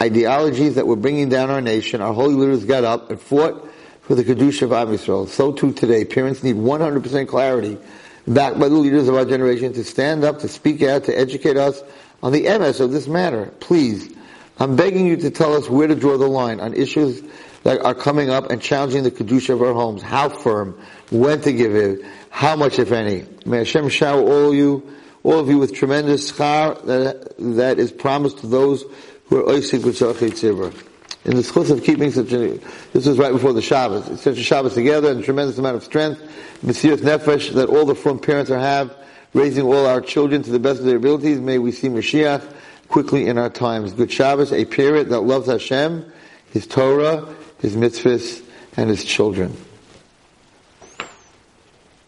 [0.02, 3.70] ideologies that were bringing down our nation, our holy leaders got up and fought
[4.02, 5.28] for the Kedusha of Am Yisrael.
[5.28, 7.78] So too today, parents need 100% clarity
[8.26, 11.56] backed by the leaders of our generation to stand up, to speak out, to educate
[11.56, 11.82] us
[12.22, 13.52] on the MS of this matter.
[13.60, 14.14] Please,
[14.58, 17.22] I'm begging you to tell us where to draw the line on issues
[17.64, 20.02] that are coming up and challenging the Kedusha of our homes.
[20.02, 20.78] How firm,
[21.10, 23.26] when to give it, how much if any.
[23.44, 24.88] May Hashem shower all you,
[25.22, 28.84] all of you with tremendous schar that, that is promised to those
[29.26, 30.93] who are oisik tzibur.
[31.24, 32.58] In the schutz of keeping such a,
[32.92, 35.76] this was right before the Shabbos, it's such a Shabbos together and a tremendous amount
[35.76, 36.20] of strength,
[36.62, 38.94] Mesiras Nefesh, that all the frum parents are have,
[39.32, 41.40] raising all our children to the best of their abilities.
[41.40, 42.44] May we see Mashiach
[42.88, 43.94] quickly in our times.
[43.94, 46.12] Good Shabbos, a period that loves Hashem,
[46.52, 47.26] His Torah,
[47.58, 48.44] His mitzvahs,
[48.76, 49.56] and His children.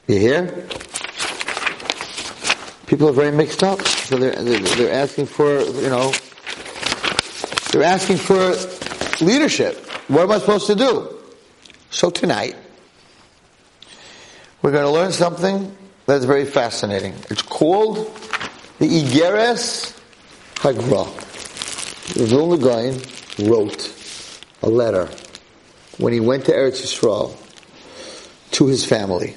[0.08, 0.68] You hear?
[2.86, 3.80] People are very mixed up.
[3.82, 6.12] So they're, they're asking for, you know,
[7.72, 8.54] they're asking for
[9.20, 9.76] leadership.
[10.08, 11.18] What am I supposed to do?
[11.90, 12.56] So tonight,
[14.62, 15.76] we're going to learn something
[16.06, 17.14] that's very fascinating.
[17.30, 17.96] It's called
[18.78, 19.98] the Igeres
[20.56, 21.06] Hagra.
[22.14, 23.92] Vilna Gaon wrote
[24.62, 25.08] a letter
[25.98, 27.36] when he went to Eretz Yisrael
[28.52, 29.36] to his family.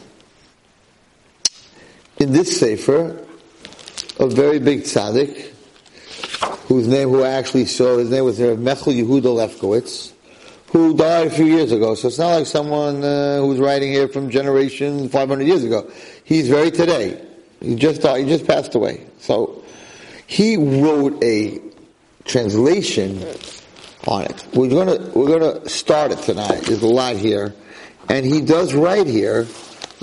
[2.17, 3.25] In this sefer,
[4.19, 5.53] a very big tzaddik,
[6.69, 10.13] whose name, who I actually saw, his name was Mechel Yehuda Lefkowitz,
[10.67, 11.95] who died a few years ago.
[11.95, 15.91] So it's not like someone uh, who's writing here from generation 500 years ago.
[16.23, 17.25] He's very today.
[17.59, 19.07] He just died, he just passed away.
[19.17, 19.63] So
[20.27, 21.59] he wrote a
[22.25, 23.25] translation
[24.07, 24.45] on it.
[24.53, 26.61] We're gonna we're gonna start it tonight.
[26.61, 27.53] There's a lot here,
[28.07, 29.47] and he does write here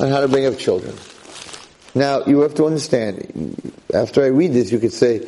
[0.00, 0.96] on how to bring up children.
[1.94, 3.72] Now you have to understand.
[3.94, 5.20] After I read this, you could say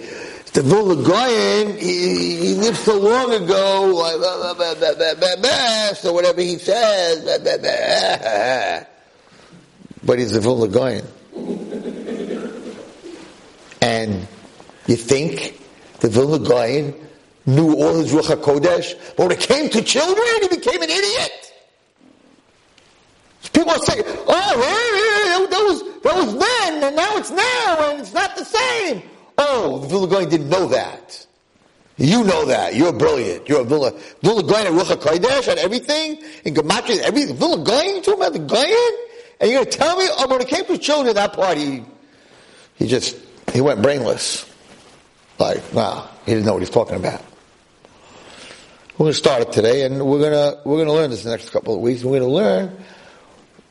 [0.52, 6.58] the Gaon, he, he lived so long ago, like, blah, blah, blah, so whatever he
[6.58, 7.24] says,
[10.04, 11.02] but he's the Vilna.
[13.80, 14.26] And
[14.86, 15.60] you think
[16.00, 16.38] the Vilna
[17.46, 21.52] knew all his Ruach HaKodesh, but when it came to children, he became an idiot.
[23.52, 28.12] People are saying, oh, that was, that was then, and now it's now, and it's
[28.12, 29.02] not the same.
[29.38, 31.26] Oh, the Gaon didn't know that.
[31.96, 32.74] You know that.
[32.74, 33.48] You're brilliant.
[33.48, 37.36] You're a Vilna, Vilna Gaon and Ruach HaKodesh and everything, and Gematria, everything.
[37.36, 38.92] Vilna Gaon, you talking about the Gaon?
[39.40, 41.56] And you're going to tell me, oh, when it came to children, at that part,
[41.56, 41.84] he,
[42.80, 43.16] just,
[43.52, 44.44] he went brainless.
[45.38, 47.22] Like, nah, he didn't know what he's talking about.
[48.92, 51.22] We're going to start it today, and we're going to, we're going to learn this
[51.22, 52.02] the next couple of weeks.
[52.02, 52.76] We're going to learn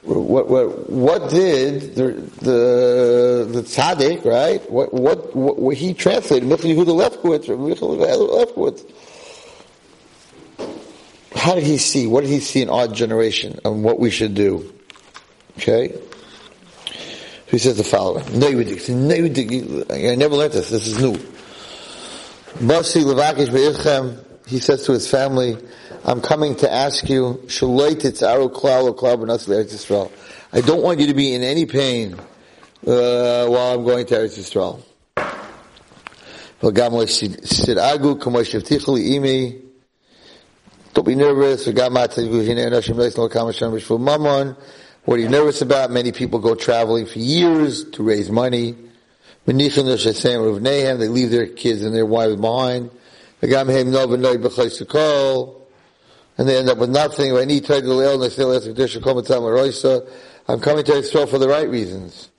[0.07, 4.69] what, what, what did the, the, the tzaddik, right?
[4.71, 8.85] What, what, what, what he translated, Michel Yehuda Lefkowitz, or Michel Lefkowitz.
[11.35, 12.07] How did he see?
[12.07, 14.73] What did he see in our generation and what we should do?
[15.57, 15.89] Okay?
[15.91, 18.23] So he says the following.
[18.25, 20.69] I never learned this.
[20.69, 21.17] This is new.
[24.47, 25.57] He says to his family,
[26.05, 27.55] I'm coming to ask you, I
[30.61, 34.81] don't want you to be in any pain uh, while I'm going to Eretz Yisrael.
[40.93, 41.67] Don't be nervous.
[45.05, 45.91] What are you nervous about?
[45.91, 48.75] Many people go traveling for years to raise money.
[49.45, 49.75] They leave
[51.31, 52.91] their kids and their wives behind
[56.37, 57.35] and they end up with nothing.
[57.35, 58.37] I need total illness.
[58.37, 62.29] I'm coming to Israel for the right reasons.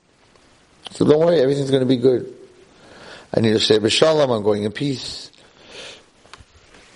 [0.91, 2.35] So don't worry, everything's going to be good.
[3.35, 5.31] I need to say b'shalom, I'm going in peace.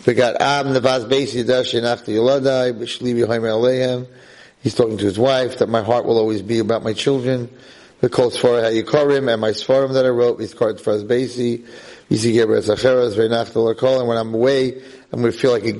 [0.06, 4.06] We got Am Navaz Basi Dashin after Yoladai B'Shlibi Haimer Aleihem.
[4.62, 7.50] He's talking to his wife that my heart will always be about my children.
[8.00, 10.40] The kol sfar ha'yikarim and my svarim that I wrote.
[10.40, 11.64] He's called his basi.
[12.12, 15.72] And when I'm away, I'm going to feel like a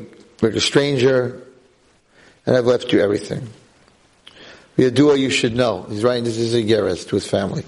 [0.43, 1.41] like a stranger,
[2.45, 3.49] and I've left you everything.
[4.77, 5.85] Yadua, you should know.
[5.89, 7.65] He's writing this is a Geras to his family.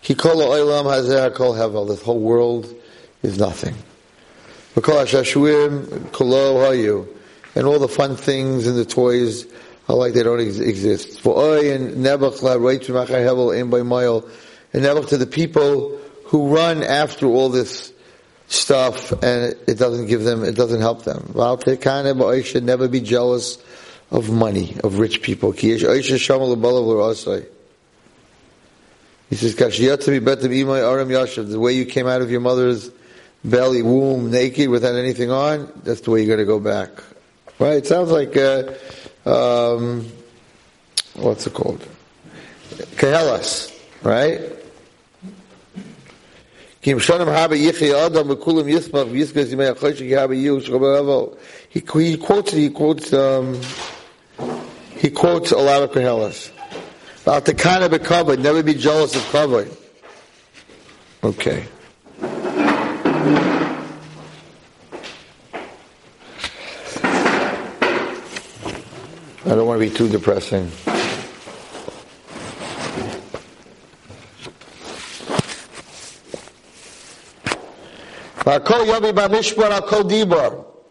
[0.00, 1.88] He called oilam hazeh kol hevel.
[1.88, 2.72] This whole world
[3.22, 3.74] is nothing.
[4.74, 4.86] And
[7.66, 9.46] all the fun things and the toys
[9.88, 11.20] are like they don't exist.
[11.20, 13.78] For oy and nebach la hevel in by.
[13.78, 17.91] And nebach to the people who run after all this
[18.52, 21.32] stuff and it doesn't give them, it doesn't help them.
[21.34, 23.58] They should never be jealous
[24.10, 25.52] of money, of rich people.
[25.52, 25.96] He says,
[31.50, 32.90] the way you came out of your mother's
[33.44, 36.90] belly, womb, naked, without anything on, that's the way you're going to go back.
[37.58, 37.76] Right?
[37.76, 38.74] It sounds like, uh,
[39.24, 40.06] um,
[41.14, 41.80] what's it called?
[42.96, 44.61] Koheles, right?
[51.68, 53.60] He, quotes, he quotes, um,
[54.96, 56.50] he quotes a lot of Koheles.
[57.22, 59.70] About the kind of a covered, never be jealous of covered.
[61.22, 61.64] Okay.
[69.44, 70.68] I don't want to be too depressing.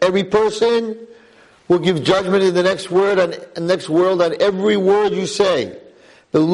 [0.02, 1.08] Every person
[1.68, 5.78] will give judgment in the next word and next world on every word you say.
[6.34, 6.48] And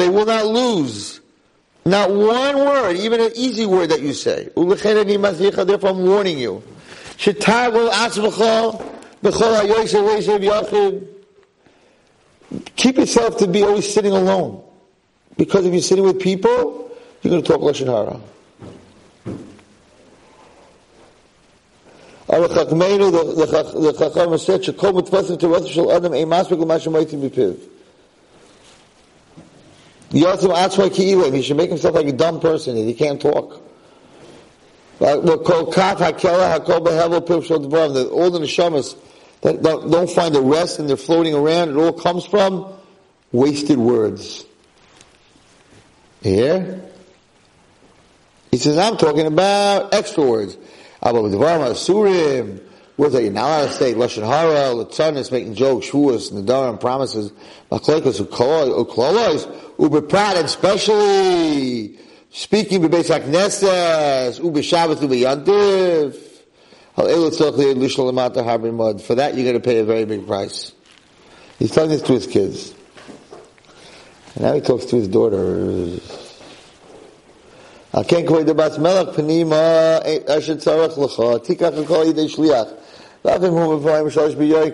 [0.00, 1.20] they will not lose
[1.84, 4.48] not one word, even an easy word that you say.
[4.54, 6.62] Therefore, I'm warning you.
[12.76, 14.62] Keep yourself to be always sitting alone.
[15.36, 16.90] Because if you're sitting with people,
[17.22, 18.20] you're going to talk Lashon Hara.
[22.26, 22.48] The
[23.98, 27.56] Chacham said, Shekol mitfasim to Rath Shal Adam, ein masbek l'mashem moitim b'piv.
[30.10, 33.62] Yotzim atzma ki'ilim, he should make himself like a dumb person, he can't talk.
[34.98, 35.36] All the
[38.40, 38.96] neshamas
[39.42, 42.72] that don't find a rest and they're floating around, it all comes from
[43.30, 44.46] wasted words.
[46.22, 46.82] Here?
[48.50, 50.56] He says, I'm talking about extra words.
[51.12, 52.60] Surim,
[52.96, 57.32] words that you're not allowed to say, Lashon Hara, Latzanis, making jokes, Shuas, Nadarim, promises,
[57.70, 61.98] Machlekos, Uklolos, Ubeprat, and especially
[62.30, 66.22] speaking with Bebeis HaKnesses, Ubeshabbat, Ubeyantiv,
[69.02, 70.72] for that you're going to pay a very big price.
[71.58, 72.74] He's telling this to his kids.
[74.34, 75.98] And now he talks to his daughter.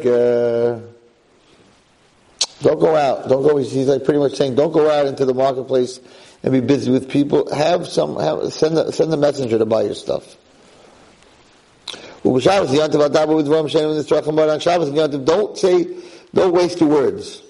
[0.04, 0.80] Eh,
[2.62, 3.28] don't go out.
[3.28, 3.58] Don't go.
[3.58, 6.00] He's like pretty much saying, don't go out into the marketplace
[6.42, 7.48] and be busy with people.
[7.54, 8.16] Have some.
[8.16, 10.36] Have, send the, send the messenger to buy your stuff.
[12.24, 12.42] Don't
[15.58, 15.86] say,
[16.34, 17.42] don't waste your words.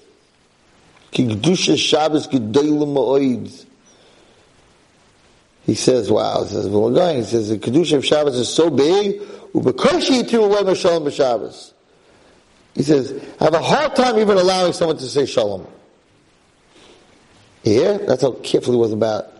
[5.65, 8.49] He says, wow, he says, well, we're going, he says, the Kedusha of Shabbos is
[8.49, 9.21] so big,
[12.75, 15.67] he says, I have a hard time even allowing someone to say shalom.
[17.63, 19.31] Yeah, that's how careful he was about,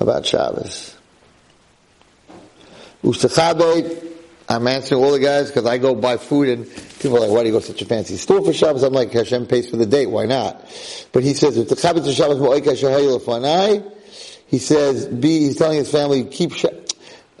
[0.00, 0.94] about Shabbos.
[4.48, 6.66] I'm answering all the guys because I go buy food and
[7.00, 8.82] people are like, why do you go to such a fancy store for Shabbos?
[8.82, 10.60] I'm like, Hashem pays for the date, why not?
[11.12, 11.56] But he says,
[14.46, 16.52] he says, be, he's telling his family, keep,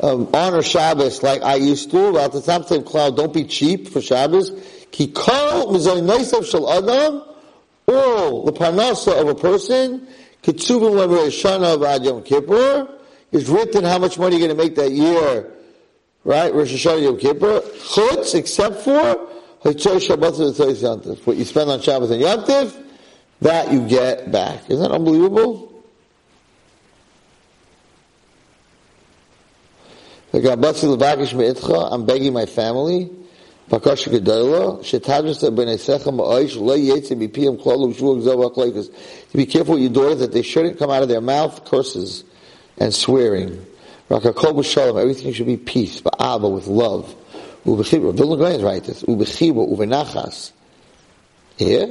[0.00, 2.08] um, honor Shabbos like I used to.
[2.08, 4.50] about the top of cloud, don't be cheap for Shabbos.
[4.90, 7.22] Ki kol adam,
[7.88, 10.06] all the parnasa of a person,
[10.42, 12.88] kitzuvim lever shana of Yom Kippur,
[13.32, 15.52] is written how much money you're going to make that year
[16.26, 16.52] right?
[16.52, 19.30] Rosh Hashanah Yom Kippur, chutz, except for
[19.64, 21.26] Shabbat.
[21.26, 22.76] What you spend on Shabbos and Yantif,
[23.40, 24.68] that you get back.
[24.68, 25.75] Isn't that unbelievable?
[30.36, 33.10] I'm begging my family,
[33.70, 33.80] to
[39.34, 42.24] be careful with your daughters that they shouldn't come out of their mouth curses
[42.76, 43.64] and swearing.
[44.10, 47.14] Shalom, everything should be peace, ba'aba, with love.
[47.64, 48.12] Ubechibra.
[51.56, 51.88] Here?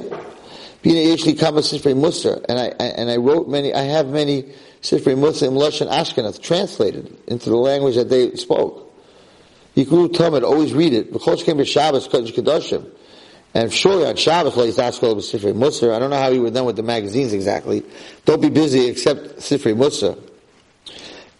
[2.48, 4.44] And I, and I wrote many, I have many
[4.86, 8.94] Sifrei Musar in Lashon Ashkenaz, translated into the language that they spoke.
[9.74, 11.12] Yikru Tamid, always read it.
[11.12, 12.88] B'chol came Shabbos, Kodesh Kedoshim.
[13.52, 16.66] And surely on Shabbos, like Askol Sifrei Musar, I don't know how he would done
[16.66, 17.82] with the magazines exactly.
[18.24, 20.18] Don't be busy except Sifrei Musar.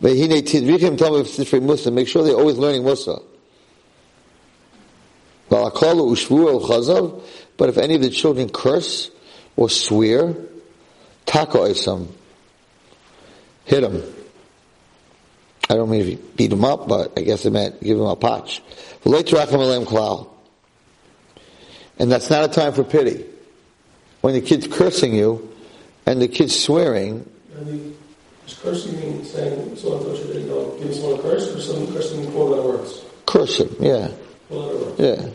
[0.00, 1.92] But he Tidrichim Talmud Sifrei Musar.
[1.92, 3.18] Make sure they're always learning Musa.
[5.48, 5.78] But
[7.68, 9.10] if any of the children curse
[9.56, 10.34] or swear,
[11.24, 12.08] taka isam,
[13.66, 14.02] hit him.
[15.68, 18.62] I don't mean beat him up, but I guess it meant give him a patch.
[19.04, 19.12] And
[22.12, 23.24] that's not a time for pity.
[24.20, 25.52] When the kid's cursing you
[26.06, 27.94] and the kid's swearing, And he
[28.46, 31.92] is cursing me, saying, so so should, you know, give someone a curse, or someone
[31.92, 33.02] cursing me four letter words?
[33.26, 33.74] curse him.
[33.80, 34.08] Yeah.
[34.48, 35.00] Four letter words.
[35.00, 35.28] Yeah.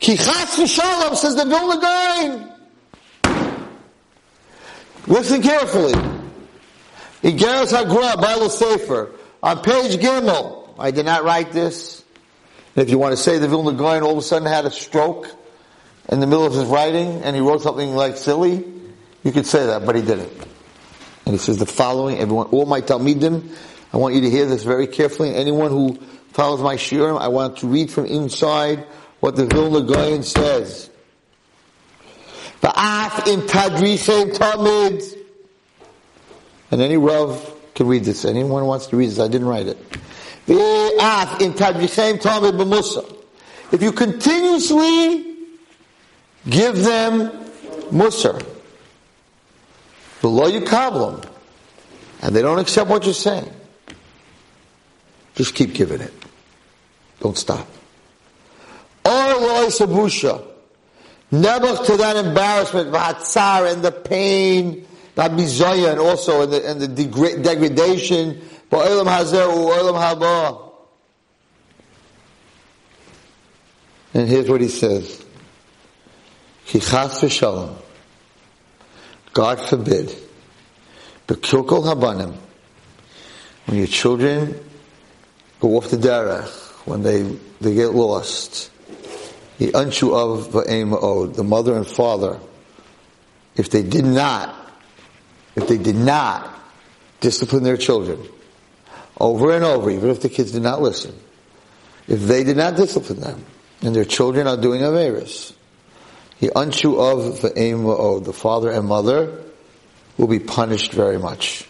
[0.00, 2.48] Ki chas v'shalom, says the Vilna Gaon.
[5.06, 5.94] Listen carefully.
[7.22, 9.12] Igeres Hagra, Bible Sefer,
[9.42, 10.74] on page Gimel.
[10.78, 12.02] I did not write this.
[12.74, 15.28] If you want to say the Vilna Gaon all of a sudden had a stroke
[16.08, 18.64] in the middle of his writing and he wrote something like silly,
[19.22, 20.32] you could say that, but he didn't.
[21.24, 23.54] And he says the following, everyone, all my Talmidim,
[23.92, 25.34] I want you to hear this very carefully.
[25.34, 25.94] Anyone who
[26.32, 28.86] follows my shiurim, I want to read from inside
[29.20, 30.90] what the Vilna Gaon says.
[32.62, 35.21] Va'af in tadrichem tamid.
[36.72, 38.24] And any Rav can read this.
[38.24, 39.78] Anyone wants to read this, I didn't write it.
[43.72, 45.36] If you continuously
[46.48, 47.30] give them
[47.90, 48.44] musar,
[50.20, 51.22] below you kabbalah,
[52.22, 53.48] and they don't accept what you're saying,
[55.34, 56.12] just keep giving it.
[57.20, 57.68] Don't stop.
[59.04, 60.42] Or loy sabusha.
[61.30, 64.86] Never to that embarrassment, v'hatzar, and the pain,
[65.16, 68.40] v'habizoya, and also in the, and the degra- degradation,
[68.70, 70.70] ba'olam hazeh u'olam haba.
[74.14, 75.24] And here's what he says.
[76.66, 77.74] Ki chas v'shalom.
[79.32, 80.14] God forbid.
[81.26, 82.36] But Bekilkol habanim.
[83.66, 84.58] When your children
[85.60, 86.50] go off the derech,
[86.86, 87.22] when they,
[87.60, 88.70] they get lost,
[89.58, 92.40] the anshu of the mother and father,
[93.56, 94.61] if they did not,
[95.56, 96.52] if they did not
[97.20, 98.20] discipline their children
[99.18, 101.14] over and over, even if the kids did not listen,
[102.08, 103.44] if they did not discipline them,
[103.82, 105.52] and their children are doing averis,
[106.40, 109.42] the anshu of va'ema'od, the father and mother,
[110.18, 111.66] will be punished very much.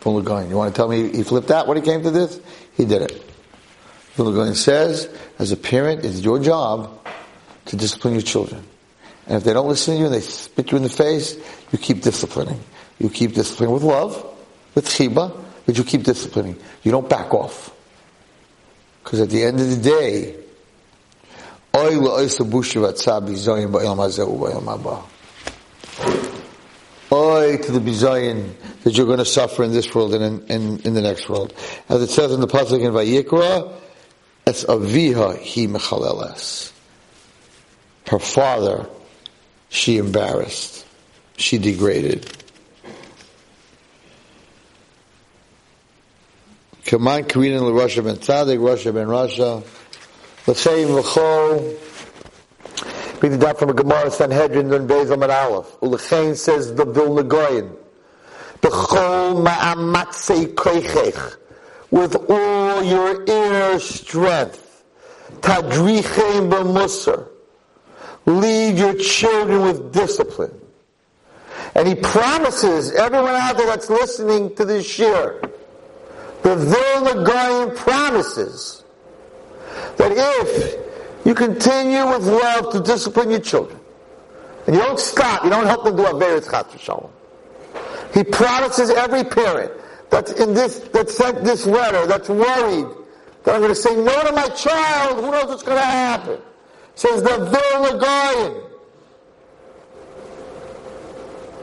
[0.00, 0.14] From.
[0.14, 2.40] You want to tell me he flipped out when he came to this?
[2.76, 3.24] He did it.
[4.16, 5.08] Lugain says,
[5.38, 7.04] as a parent, it's your job
[7.66, 8.62] to discipline your children.
[9.26, 11.36] And if they don't listen to you and they spit you in the face,
[11.72, 12.60] you keep disciplining.
[12.98, 14.24] You keep disciplining with love,
[14.74, 15.36] with chiba,
[15.66, 16.58] but you keep disciplining.
[16.82, 17.74] You don't back off.
[19.02, 20.36] Because at the end of the day,
[27.12, 28.52] oy to the bizayin
[28.82, 31.52] that you're going to suffer in this world and in, in, in the next world.
[31.88, 33.72] As it says in the pasuk in Vayikra,
[34.46, 36.72] it's aviha he mechaleles.
[38.06, 38.88] Her father,
[39.68, 40.85] she embarrassed.
[41.36, 42.30] She degraded.
[46.84, 49.62] Kaman Karina Russia ben Tzadik, Russia ben Russia.
[50.46, 51.76] Say V'chol,
[53.20, 55.66] Reading down from a Gemara Sanhedrin and Bezel and Aleph.
[55.80, 57.76] Ulechain says the Vilna Gaon.
[58.60, 61.36] B'chol ma'amatzei koichech.
[61.90, 64.84] With all your inner strength.
[65.40, 67.26] Tadrichem b'musar.
[68.26, 70.65] Lead your children with discipline.
[71.76, 75.38] And he promises everyone out there that's listening to this shir,
[76.42, 78.82] the Vilna Gaon promises
[79.98, 83.78] that if you continue with love to discipline your children.
[84.66, 85.44] And you don't stop.
[85.44, 87.10] You don't help them do Averis Chat Shalom.
[88.14, 89.70] He promises every parent
[90.08, 92.86] that's in this, that sent this letter, that's worried,
[93.44, 96.40] that I'm going to say no to my child, who knows what's going to happen.
[96.94, 98.65] Says the Vilna Gaon.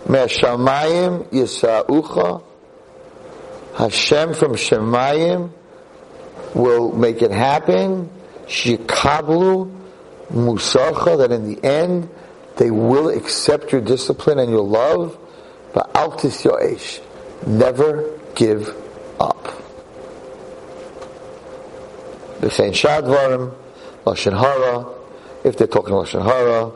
[0.07, 2.43] Me'ashamayim yisa'ucha.
[3.75, 5.51] Hashem from Shemayim
[6.53, 8.09] will make it happen
[8.45, 9.71] shikablu
[10.31, 12.09] musacha, that in the end
[12.57, 15.17] they will accept your discipline and your love,
[15.73, 17.01] but altis yoesh,
[17.47, 18.69] never give
[19.19, 19.43] up.
[22.41, 23.55] V'chein shadvarim,
[24.05, 24.95] lashon
[25.43, 26.71] if they're talking lashon hara,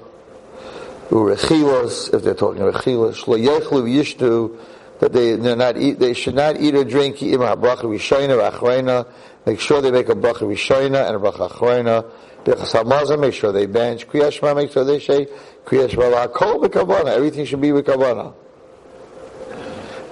[1.09, 4.57] urechilos, if they're talking rechilos, shlo yechlu
[4.99, 9.07] that they they're not eat, they should not eat or drink im bracha rishayna v'achreina.
[9.45, 12.05] Make sure they make a bracha rishayna and a bracha achreina.
[12.43, 14.07] Birchas hamazon, make sure they bench.
[14.07, 15.27] Kriyash Shema, make sure they say
[15.65, 16.27] Kriyash Shema.
[16.27, 17.09] Kol b'kavana.
[17.09, 18.33] Everything should be b'kavana.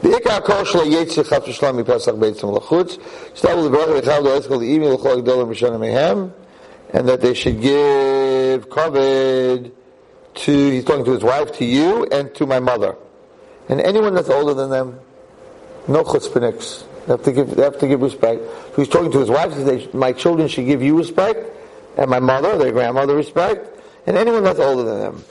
[0.01, 2.99] B'ikar kol shlo yetzi chaf shlam mipasach beitzim lachutz.
[3.33, 6.31] Stavu l'bracha v'chav lo'etzchol l'imi l'chol gdolim b'shana mehem.
[6.93, 9.73] And that they should give covet
[10.35, 12.95] to, he's talking to his wife, to you, and to my mother.
[13.69, 14.99] And anyone that's older than them,
[15.87, 16.83] no chutzpahniks.
[17.05, 18.41] They have to give, they have to give respect.
[18.41, 21.49] So he's talking to his wife, says, my children should give you respect,
[21.97, 25.23] and my mother, their grandmother respect, and anyone that's older than them.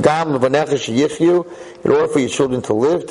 [0.00, 3.06] Gam in order for your children to live,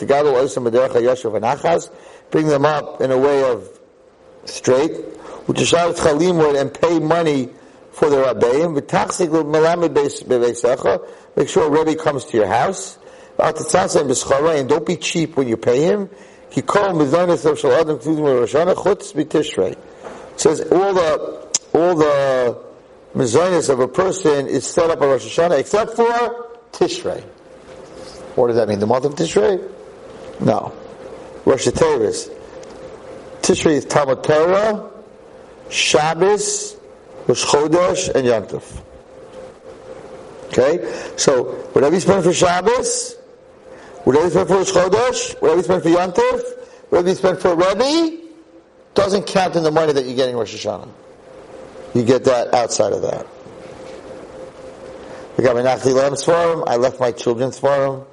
[1.32, 1.92] v'nachas,
[2.32, 3.70] bring them up in a way of
[4.46, 4.92] straight,
[5.48, 7.50] and pay money
[7.92, 12.98] for their rabbeim, v'tachzik melamed b'veisecha, make sure Rebbe comes to your house,
[13.38, 16.10] and don't be cheap when you pay him,
[16.50, 19.78] he called mizanis of shal adam k'tudim roshana chutz b'tishrei.
[20.38, 22.58] Says all the, all the
[23.14, 27.22] mizanis of a person is set up on Rosh Hashanah except for Tishrei.
[28.36, 28.80] What does that mean?
[28.80, 29.72] The month of Tishrei?
[30.39, 30.74] No.
[31.46, 32.32] Rosh Hashanah.
[33.42, 34.89] Tishrei is Talmud Torah,
[35.70, 36.78] Shabbos,
[37.28, 38.82] Rosh Chodesh, and Yom Tov.
[40.48, 41.12] Okay?
[41.18, 41.44] So,
[41.74, 43.16] whatever you spend for Shabbos,
[44.04, 46.42] whatever you spend for Rosh Chodesh, whatever you spend for Yom Tov,
[46.90, 48.18] whatever you spend for Rebbe,
[48.94, 50.90] doesn't count in the money that you're getting Rosh Hashanah.
[51.94, 53.26] You get that outside of that.
[55.38, 58.06] I got my Nachli Lamb's farm, I left my children's farm.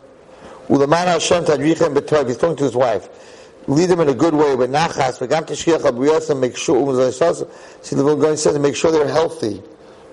[0.68, 3.08] Ulaman Hashem Tadrichem B'Tov, he's talking to his wife.
[3.68, 7.48] Lead them in a good way, but Nachas, V'gam Abriyasam, make sure, um,
[7.82, 9.62] see the guy says, make sure they're healthy.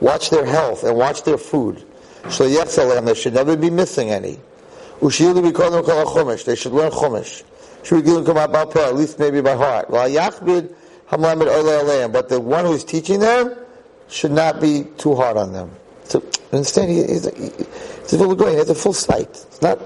[0.02, 1.82] Watch their health and watch their food.
[2.30, 4.42] So Yetzalem, they should never be missing any.
[5.00, 7.44] Ushiyudu B'Kodem Kol HaChomesh, they should learn Chomesh.
[7.86, 9.90] Should be given about at least maybe by heart.
[9.90, 10.10] Oile
[11.14, 13.56] Aleim, but the one who's teaching them
[14.10, 15.72] should not be too hard on them.
[16.04, 16.92] So, understand?
[16.92, 17.52] He, he's, he,
[18.02, 19.30] he's a little He has a full sight.
[19.30, 19.80] It's not.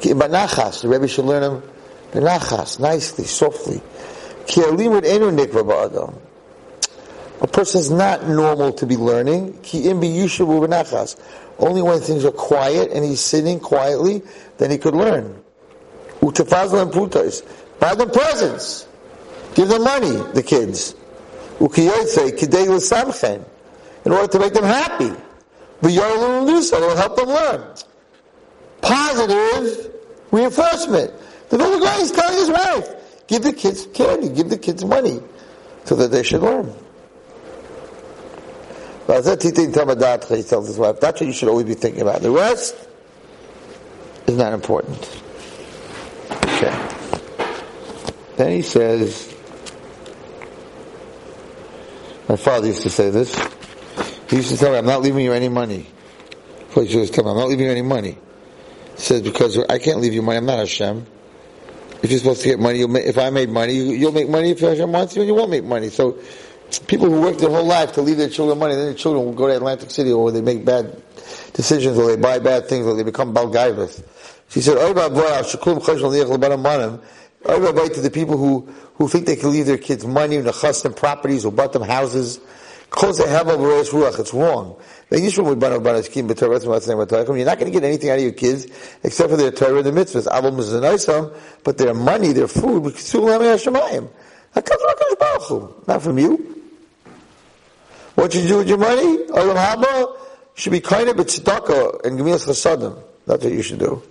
[0.00, 1.62] Banachas, the Rebbe should learn him.
[2.16, 3.82] Banachas, nicely, softly.
[7.42, 9.58] A person is not normal to be learning.
[9.62, 9.90] Ki.
[9.90, 14.22] Only when things are quiet and he's sitting quietly,
[14.56, 15.42] then he could learn.
[16.20, 17.42] Utafazla and putas.
[17.78, 18.88] Buy them presents.
[19.54, 20.94] Give them money, the kids.
[21.58, 23.44] Ukiyotze kidei
[24.06, 25.12] in order to make them happy.
[25.82, 27.74] The Yarlu do so, it will help them learn.
[28.80, 29.92] Positive
[30.30, 31.12] reinforcement.
[31.48, 35.20] The little guy is telling his wife, give the kids candy, give the kids money,
[35.84, 36.74] so that they should learn.
[39.06, 42.22] He tells his wife, that's what you should always be thinking about.
[42.22, 42.74] The rest
[44.26, 44.98] is not important.
[46.30, 46.74] Okay.
[48.36, 49.32] Then he says,
[52.28, 53.32] my father used to say this.
[54.28, 55.86] He used to tell me, I'm not leaving you any money.
[56.74, 58.18] Used to tell me, I'm not leaving you any money.
[58.96, 61.06] He says, because I can't leave you money, I'm not Hashem.
[62.02, 64.60] If you're supposed to get money, make, if I made money, you'll make money if
[64.60, 65.88] Hashem wants you, and you won't make money.
[65.88, 66.18] So,
[66.86, 69.32] people who work their whole life to leave their children money, then their children will
[69.32, 71.02] go to Atlantic City, or they make bad
[71.52, 74.02] decisions, or they buy bad things, or they become balgaivas.
[74.48, 74.94] She said, to
[78.00, 78.60] the people who,
[78.94, 82.40] who think they can leave their kids money, nechassim properties, or bought them houses,
[82.92, 84.76] It's wrong.
[85.10, 85.20] You're
[87.44, 88.66] not going to get anything out of your kids
[89.02, 91.32] except for their Torah and the mitzvahs.
[91.62, 92.82] But their money, their food,
[95.86, 96.62] not from you.
[98.14, 99.26] What you do with your money?
[100.54, 102.98] Should be kind of tzedakah and gemilas chasadim.
[103.26, 104.02] That's what you should do.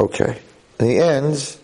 [0.00, 0.40] Okay.
[0.80, 1.59] And he ends.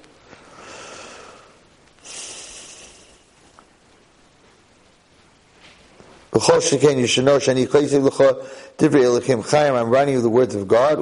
[6.38, 7.66] You should know shani
[9.76, 10.98] I'm writing you the words of God.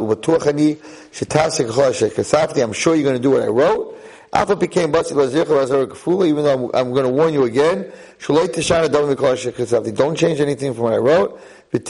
[2.60, 4.00] I'm sure you're going to do what I wrote.
[4.32, 5.16] Alpha became even
[6.44, 7.92] though I'm, going to warn you again.
[8.26, 11.40] Don't change anything from what I wrote.
[11.72, 11.82] You're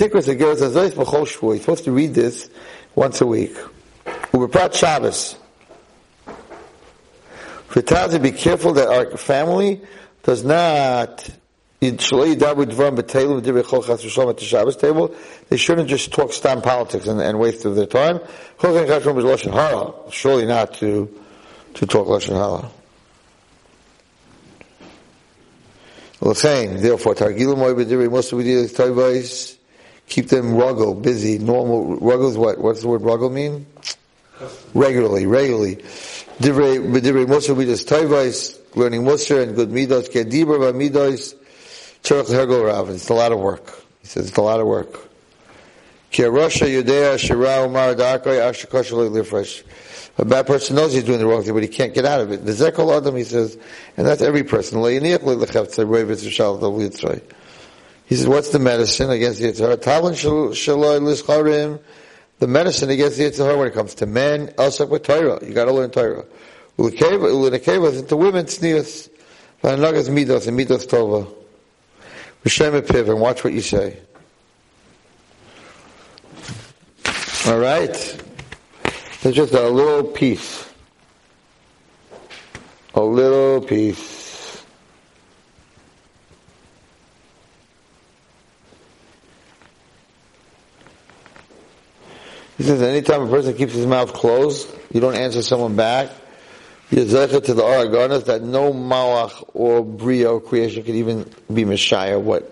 [1.59, 2.51] supposed to read this
[2.95, 3.57] once a week.
[4.75, 5.37] Shabbos.
[7.75, 9.83] Be careful that our family
[10.23, 11.29] does not
[15.49, 18.21] they shouldn't just talk stam politics and, and waste of their time.
[18.61, 21.21] Surely not to,
[21.75, 22.71] to talk Lashon Hara.
[26.81, 27.15] Therefore,
[30.07, 31.99] keep them ruggle, busy, normal.
[31.99, 32.59] Ruggle is what?
[32.59, 33.67] What's the word ruggle mean?
[34.73, 35.77] Regularly, regularly.
[36.39, 41.44] Divrei, b'divrei Moshe midas toivais, learning Moshe and good midos, kedibra midos, Tzarech Hergel Rav.
[42.07, 43.83] It's a lot of work.
[44.03, 45.09] He says it's a lot of work.
[50.17, 52.31] A bad person knows he's doing the wrong thing, but he can't get out of
[52.31, 52.45] it.
[52.45, 53.59] The Zekol Adam, he says,
[53.97, 54.81] and that's every person.
[54.81, 55.01] He
[58.17, 59.81] says, what's the medicine against the Yitzhar?
[62.39, 65.45] The medicine against the Yitzhar when it comes to men, also with Torah.
[65.45, 66.25] You gotta learn Torah.
[66.79, 66.97] Into
[68.17, 69.09] women, tznius.
[69.63, 71.27] Midos and midos tova.
[72.45, 73.97] Hashem Piv, and watch what you say.
[77.47, 77.91] All right?
[79.23, 80.71] It's just a little piece.
[82.95, 84.65] A little piece.
[92.59, 96.11] He says anytime a person keeps his mouth closed, you don't answer someone back,
[96.95, 102.19] you're to the Aragonas that no malach or bria or creation could even be Messiah,
[102.19, 102.45] what,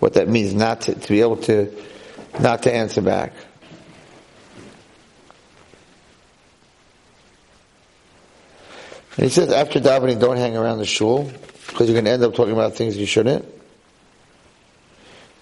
[0.00, 1.72] what that means, not to, to be able to,
[2.40, 3.32] not to answer back.
[9.16, 11.30] And he says after davening, don't hang around the shul,
[11.68, 13.44] because you're going to end up talking about things you shouldn't.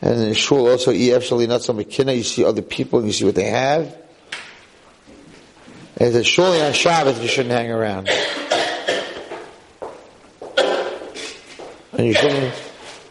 [0.03, 1.79] And in shul also, actually not some
[2.13, 3.97] you see other people and you see what they have.
[5.97, 8.11] And it's surely on Shabbos you shouldn't hang around.
[11.93, 12.55] And you shouldn't,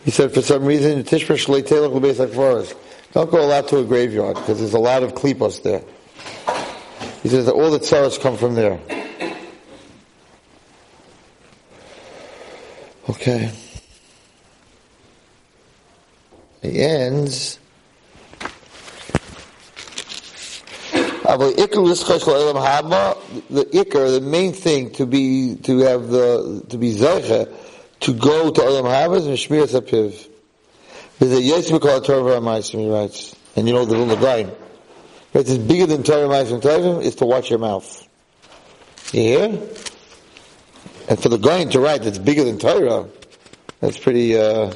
[0.04, 2.76] he said for some reason, Tishma Shalei Telech L'beis HaKvaros.
[3.14, 5.84] Don't go out to a graveyard, because there's a lot of klipos there.
[7.22, 8.80] He says that all the tzaras come from there.
[13.10, 13.52] Okay.
[16.62, 17.60] He ends.
[21.24, 21.38] The
[23.72, 27.48] ikar, the main thing to be to have the to be zeicha,
[28.02, 30.28] to go to olam haba and shmir sapiv.
[31.20, 32.80] There's a yes called Torah Ma'asim.
[32.80, 34.52] He writes, and you know the Vilna Gaon.
[35.34, 38.08] It's bigger than Torah Ma'asim Tovim is to watch your mouth.
[39.14, 39.46] You hear?
[41.10, 43.08] And for the going to write that's bigger than Torah,
[43.80, 44.74] that's pretty, uh,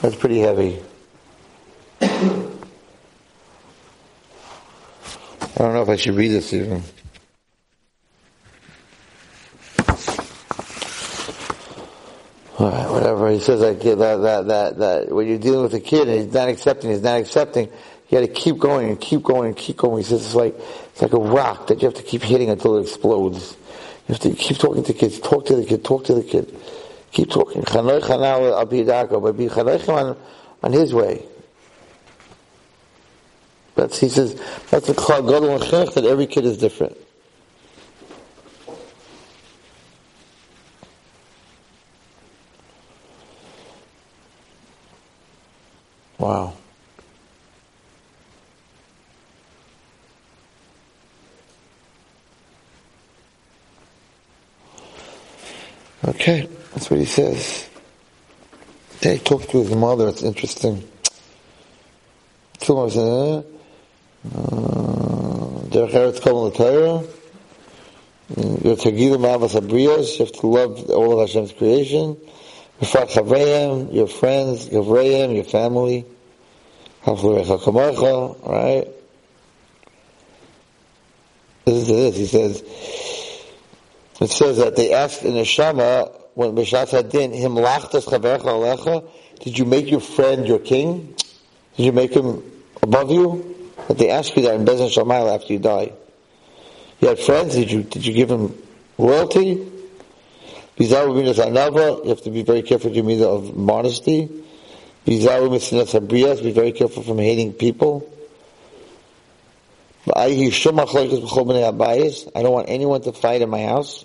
[0.00, 0.82] that's pretty heavy.
[2.00, 2.08] I
[5.56, 6.82] don't know if I should read this even.
[12.58, 13.30] All right, whatever.
[13.30, 16.32] He says that, that, that, that, that when you're dealing with a kid and he's
[16.32, 20.02] not accepting, he's not accepting, you gotta keep going and keep going and keep going.
[20.02, 22.76] He says it's like, it's like a rock that you have to keep hitting until
[22.78, 23.56] it explodes.
[24.06, 25.20] You have to keep talking to kids.
[25.20, 25.84] Talk to the kid.
[25.84, 26.54] Talk to the kid.
[27.12, 27.62] Keep talking.
[27.62, 29.48] But be
[29.88, 30.16] on,
[30.62, 31.24] on his way.
[33.74, 34.34] That's, he says,
[34.70, 36.96] that's the and that every kid is different.
[46.18, 46.54] Wow.
[56.04, 57.68] Okay, that's what he says.
[59.00, 60.82] Then he talked to his mother, it's interesting.
[62.60, 63.42] Uh,
[65.70, 67.04] Derech Eretz Kol L'Torah.
[68.36, 72.16] Uh, You're Tagilim Avas Abriyos, you have to love all of Hashem's creation.
[72.80, 76.06] Your friends, your family.
[77.06, 78.86] Right?
[81.64, 82.62] This is this, he says,
[84.20, 89.04] it says that they asked in the Shama when Bishat Hadin, him lachtas alecha,
[89.40, 91.14] did you make your friend your king?
[91.76, 92.42] Did you make him
[92.82, 93.72] above you?
[93.88, 95.92] That they ask you that in Bezin Shamayel after you die.
[97.00, 98.56] You had friends, did you, did you give him
[98.96, 99.72] royalty?
[100.78, 104.28] You have to be very careful to me of modesty.
[105.04, 108.08] Be very careful from hating people.
[110.14, 110.28] I
[112.42, 114.04] don't want anyone to fight in my house.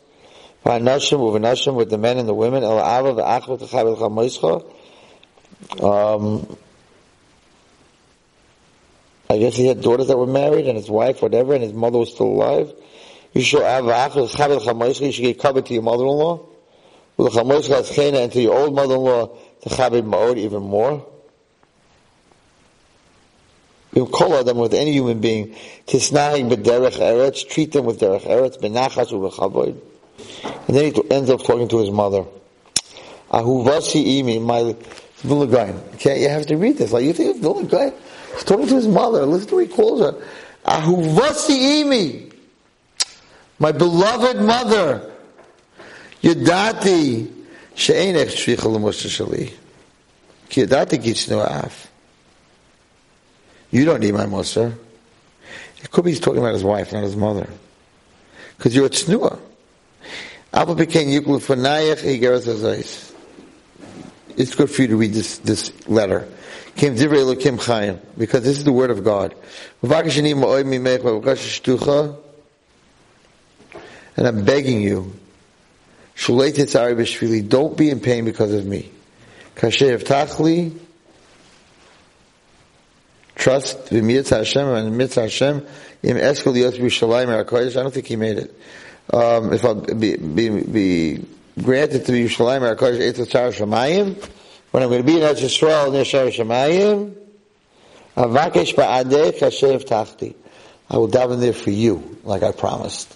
[0.65, 2.63] With the men and the women.
[5.81, 6.57] Um,
[9.29, 11.99] I guess he had daughters that were married and his wife, whatever, and his mother
[11.99, 12.73] was still alive.
[13.33, 16.52] You should have you should get covered to your mother-in-law.
[17.17, 19.27] And to your old mother-in-law,
[19.61, 21.05] to chabit ma'od even more.
[23.93, 25.55] You call them with any human being.
[25.85, 29.79] Tisnahing b'derech eretz, treat them with derech eretz, benachas u'b'chavoid.
[30.67, 32.25] And then he ends up talking to his mother.
[33.31, 34.75] Ahuvasi imi, my
[35.17, 35.83] Vilna Gaon.
[35.95, 36.91] Okay, you have to read this.
[36.91, 37.93] Like you think of Vilna Gaon?
[38.33, 39.25] He's talking to his mother.
[39.25, 40.13] Listen to what he calls her.
[40.65, 42.33] Ahuvasi imi,
[43.59, 45.12] my beloved mother.
[46.23, 47.31] Yadati
[47.75, 49.53] she'enech shricha l'moshe shali.
[50.49, 51.91] Ki yadati gitznu af.
[53.69, 54.77] You don't need my Moser.
[55.81, 57.49] It could be he's talking about his wife, not his mother.
[58.57, 59.39] Because you're a tznuah.
[60.53, 61.09] Alpha became.
[64.35, 66.27] It's good for you to read this, this letter.
[66.75, 69.35] Came Divrei Elokim Chaim, because this is the word of God.
[74.15, 75.13] And I'm begging you,
[76.15, 78.91] don't be in pain because of me.
[79.55, 80.77] Kasher Tachli,
[83.35, 85.67] trust the mitzvah Hashem and mitzvah Hashem
[86.03, 87.77] im eskol yot Yerushalayim Harakodesh.
[87.77, 88.59] I don't think he made it.
[89.11, 91.25] Um, if I'll be, be, be
[91.61, 94.23] granted to be Yerushalayim Harakodesh Eitz Shar Shemayim,
[94.71, 97.15] when I'm going to be in Eretz Yisrael near Shar Shemayim,
[98.15, 100.35] avakesh ba'adech Hashem tachti.
[100.89, 103.15] I will daven there for you, like I promised.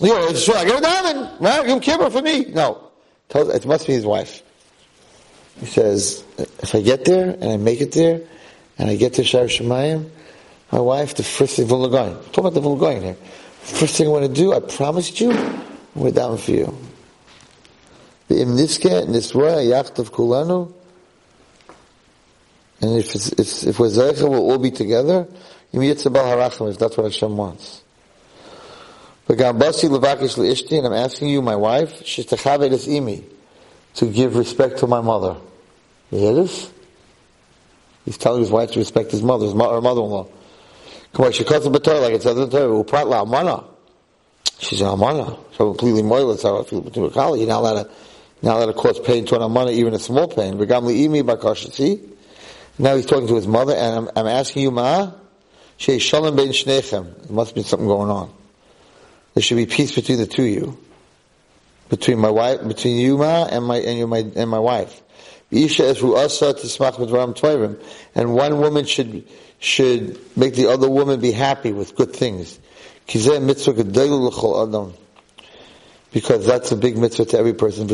[0.00, 1.66] You know, it's I got a diamond, right?
[1.68, 2.46] You care for me.
[2.46, 2.90] No.
[3.34, 4.42] It must be his wife.
[5.58, 8.20] He says, if I get there and I make it there
[8.78, 10.10] and I get to Shar Shemayim,
[10.70, 13.16] my wife, the first thing, Vilna Gaon, talk about the Vilna Gaon here.
[13.60, 15.32] First thing I want to do, I promised you,
[15.94, 16.76] we're down for you.
[18.28, 20.72] Imniske, Nisra, Yachtav Kulanu,
[22.80, 25.26] and if it's, it's if we're Zeicha, we'll all be together.
[25.72, 27.82] If that's what Hashem wants.
[27.84, 33.24] But Gambasi Levakish Leishti, and I'm asking you, my wife, Imi,
[33.94, 35.36] to give respect to my mother.
[36.10, 36.72] You hear this?
[38.04, 40.28] He's telling his wife to respect his mother, his mo- her mother-in-law.
[41.12, 43.64] Come on, she cuts the Torah, like it says in the Torah.
[44.58, 45.36] She's an amana.
[45.52, 47.40] So completely moiled, so I feel to a colleague.
[47.40, 47.90] You're not allowed to,
[48.42, 50.56] not allowed to cause pain to an amana, even a small pain.
[52.78, 55.10] Now he's talking to his mother, and I'm, I'm asking you, Ma,
[55.78, 57.22] Shei Shalom ben Shnechem.
[57.22, 58.32] There must be something going on.
[59.36, 60.78] There should be peace between the two of you.
[61.90, 65.02] Between my wife, between you, Ma, and my, and you, my, and my wife.
[68.14, 69.28] And one woman should,
[69.58, 72.58] should make the other woman be happy with good things.
[76.12, 77.82] Because that's a big mitzvah to every person.
[77.82, 77.90] And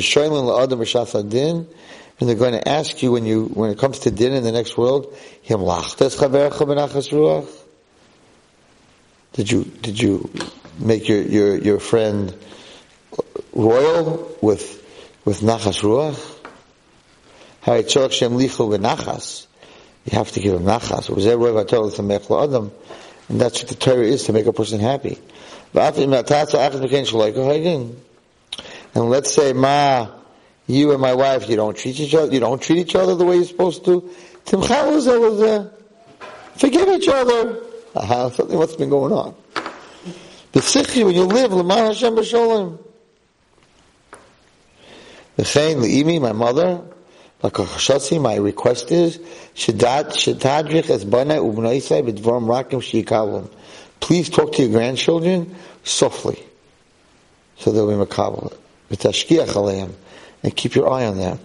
[2.28, 4.78] they're going to ask you when you, when it comes to din in the next
[4.78, 5.12] world?
[9.32, 10.30] Did you, did you
[10.82, 12.36] make your, your, your friend
[13.52, 14.82] royal with,
[15.24, 16.18] with nachas ruach?
[20.04, 21.08] You have to give him nachas.
[23.28, 25.18] And that's what the Torah is, to make a person happy.
[28.94, 30.08] And let's say, Ma,
[30.66, 33.24] you and my wife, you don't treat each other, you don't treat each other the
[33.24, 34.10] way you're supposed to.
[36.56, 37.62] Forgive each other.
[37.94, 39.34] Uh-huh, something have been going on.
[40.52, 42.78] The sikhi, when you live, l'man Hashem b'sholem.
[45.38, 46.82] V'chein l'imi, my mother,
[47.42, 49.16] l'kachashatzi, my request is,
[49.54, 53.50] shedat, shetadrich es bana ubnaisai b'dvorim rakim shiyikalim.
[54.00, 56.38] Please talk to your grandchildren softly,
[57.56, 58.54] so they'll be makabel.
[58.90, 59.92] V'tashkiach aleim,
[60.42, 61.38] and keep your eye on them.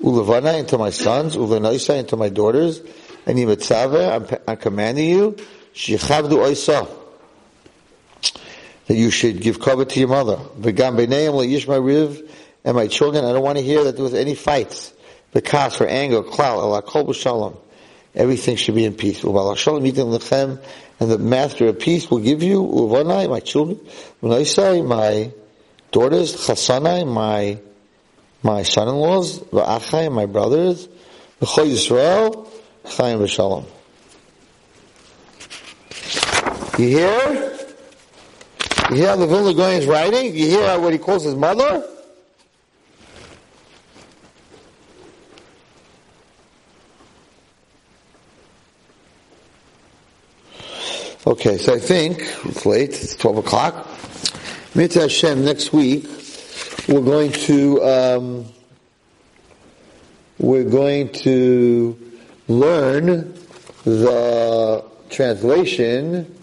[0.00, 2.80] Ulavana into my sons, ulanaisa into my daughters,
[3.26, 5.36] and yimetzave, I'm, I'm commanding you,
[5.74, 6.88] shichavdu oisa,
[8.88, 10.36] that you should give cover to your mother.
[10.58, 12.28] V'gam b'neim le'yishma riv,
[12.64, 14.92] and my children, I don't want to hear that there was any fights,
[15.34, 17.56] bekas, or anger, klal, ala kol b'shalom.
[18.14, 19.20] Everything should be in peace.
[19.20, 20.60] U'bal shalom yitin lechem,
[20.98, 23.78] and the master of peace will give you, uvanai, my children,
[24.22, 25.32] my
[25.92, 27.58] daughters, chasanai, my
[28.42, 30.88] my son-in-laws, v'achai, my brothers,
[31.42, 32.48] v'chol Yisrael,
[32.84, 33.66] chayim v'shalom.
[36.78, 37.47] You hear?
[38.90, 40.34] You hear the Vilna is writing?
[40.34, 41.86] You hear what he calls his mother?
[51.26, 52.90] Okay, so I think it's late.
[52.90, 53.86] It's twelve o'clock.
[54.74, 56.06] Mitzvah Hashem next week
[56.88, 58.46] we're going to um,
[60.38, 61.98] we're going to
[62.48, 63.34] learn
[63.84, 66.37] the translation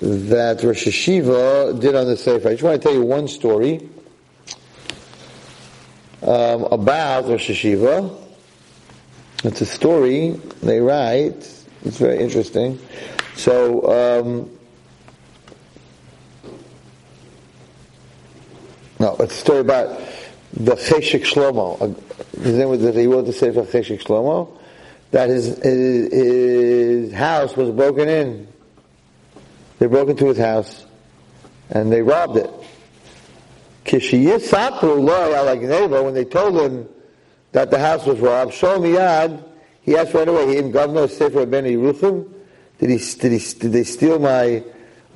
[0.00, 2.48] that Rosh Hashiva did on the Sefer.
[2.48, 3.88] I just want to tell you one story
[6.22, 8.18] um, about Rosh Hashiva.
[9.44, 10.30] It's a story
[10.62, 11.36] they write.
[11.84, 12.78] It's very interesting.
[13.36, 14.20] So.
[14.20, 14.50] Um,
[19.02, 19.98] No, it's a story about
[20.52, 21.76] the Cheshik Shlomo.
[22.40, 24.56] His name was that he wrote the Sefer Cheshik Shlomo.
[25.10, 28.51] That his, his, his house was broken in.
[29.82, 30.86] They broke into his house
[31.70, 32.48] and they robbed it.
[33.84, 34.00] When
[36.14, 36.88] they told him
[37.50, 39.42] that the house was robbed, Shomiyad,
[39.82, 42.32] he asked right away, "Him governor Sefer Ben Yeruchim,
[42.78, 44.62] did he did he did they steal my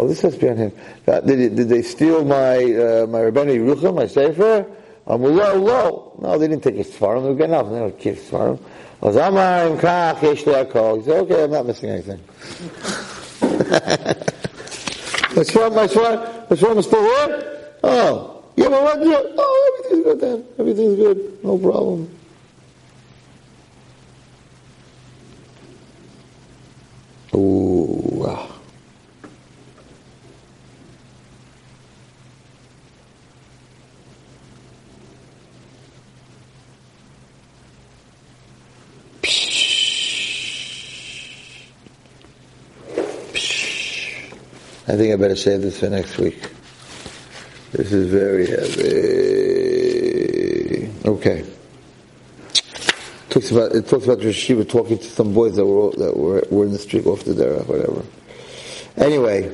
[0.00, 0.72] Oh, this must be on him.
[1.06, 4.66] Did, did, they steal my uh, my Rabbeinu Yerucham, my Sefer?
[5.06, 7.22] No, they didn't take his farm.
[7.22, 7.70] They were getting off.
[7.70, 8.58] They don't keep his farm.
[9.00, 9.32] He said,
[11.22, 12.18] okay, I'm not missing anything.
[15.36, 16.16] That's why, that's why,
[16.48, 17.74] that's why I'm still here?
[17.84, 19.06] Oh, yeah, but what?
[19.06, 19.20] yeah.
[19.36, 20.44] oh, everything's good then.
[20.58, 21.44] Everything's good.
[21.44, 22.10] No problem.
[27.34, 28.24] Ooh.
[28.26, 28.55] Ah.
[44.88, 46.40] I think I better save this for next week.
[47.72, 49.16] This is very heavy.
[51.04, 51.44] Okay.
[53.28, 54.20] Talks about it talks about
[54.68, 57.66] talking to some boys that were that were, were in the street off the derech,
[57.66, 58.04] whatever.
[58.96, 59.52] Anyway,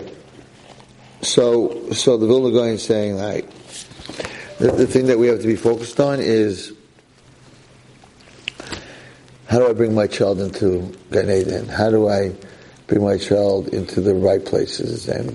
[1.23, 3.49] so so the Vilna Gaon is saying like
[4.59, 6.75] the, the thing that we have to be focused on is
[9.47, 11.69] how do I bring my child into Gan Eden?
[11.69, 12.35] How do I
[12.93, 15.31] bring my child into the right places and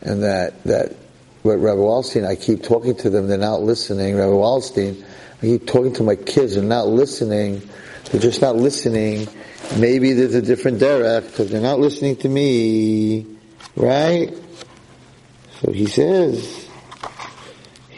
[0.00, 0.96] and that that
[1.42, 4.16] what Rabbi Wallstein, I keep talking to them, they're not listening.
[4.16, 5.04] Rabbi Wallstein,
[5.38, 7.60] I keep talking to my kids, they're not listening.
[8.06, 9.28] They're just not listening.
[9.76, 13.26] Maybe there's a different derech because they're not listening to me,
[13.76, 14.32] right?
[15.60, 16.66] So he says,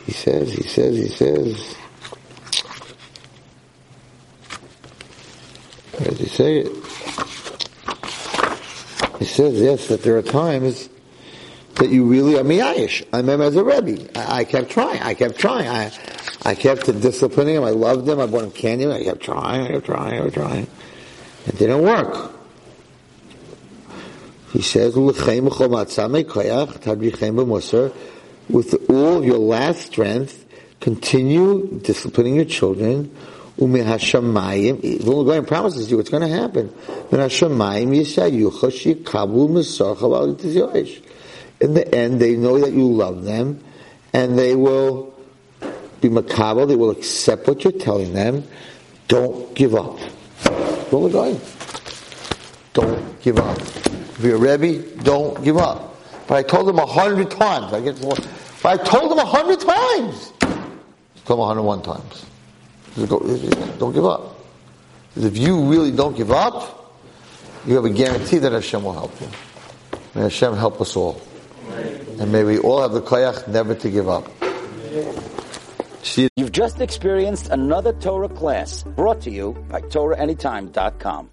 [0.05, 1.75] he says, he says, he says.
[5.97, 6.80] Where does he say it?
[9.21, 10.89] He says, yes, that there are times
[11.75, 13.07] that you really are miyayish.
[13.13, 14.19] I remember as a Rebbe.
[14.19, 15.03] I, I kept trying.
[15.03, 15.69] I kept trying.
[15.69, 15.93] I,
[16.43, 17.65] I kept disciplining him.
[17.65, 18.19] I loved him.
[18.19, 18.91] I bought him candy.
[18.91, 19.67] I kept trying.
[19.67, 20.15] I kept trying.
[20.15, 20.67] I kept trying.
[21.47, 22.33] It didn't work.
[24.53, 25.29] He says, with
[28.91, 30.47] all your last strength,
[30.81, 33.15] continue disciplining your children.
[33.61, 36.69] Umehashamayim, the Lord promises you it's going to happen.
[37.11, 41.03] Umehashamayim yisayucha shikabu misarcha
[41.61, 43.63] In the end, they know that you love them,
[44.15, 45.15] and they will
[46.01, 48.45] be makabel, they will accept what you're telling them.
[49.09, 49.99] Don't give up.
[50.91, 51.41] Don't.
[52.73, 53.59] Don't give up.
[53.59, 55.97] If you're a Rebbe, don't give up.
[56.27, 57.73] But I told them a hundred times.
[57.73, 58.15] I get more.
[58.63, 60.33] But I told them a hundred times.
[61.27, 62.25] Them a hundred one times.
[63.07, 64.37] Don't give up.
[65.09, 66.95] Because if you really don't give up,
[67.67, 69.29] you have a guarantee that Hashem will help you.
[70.15, 71.21] May Hashem help us all.
[72.19, 74.29] And may we all have the koyach never to give up.
[76.37, 81.29] You've just experienced another Torah class brought to you by TorahAnytime.com.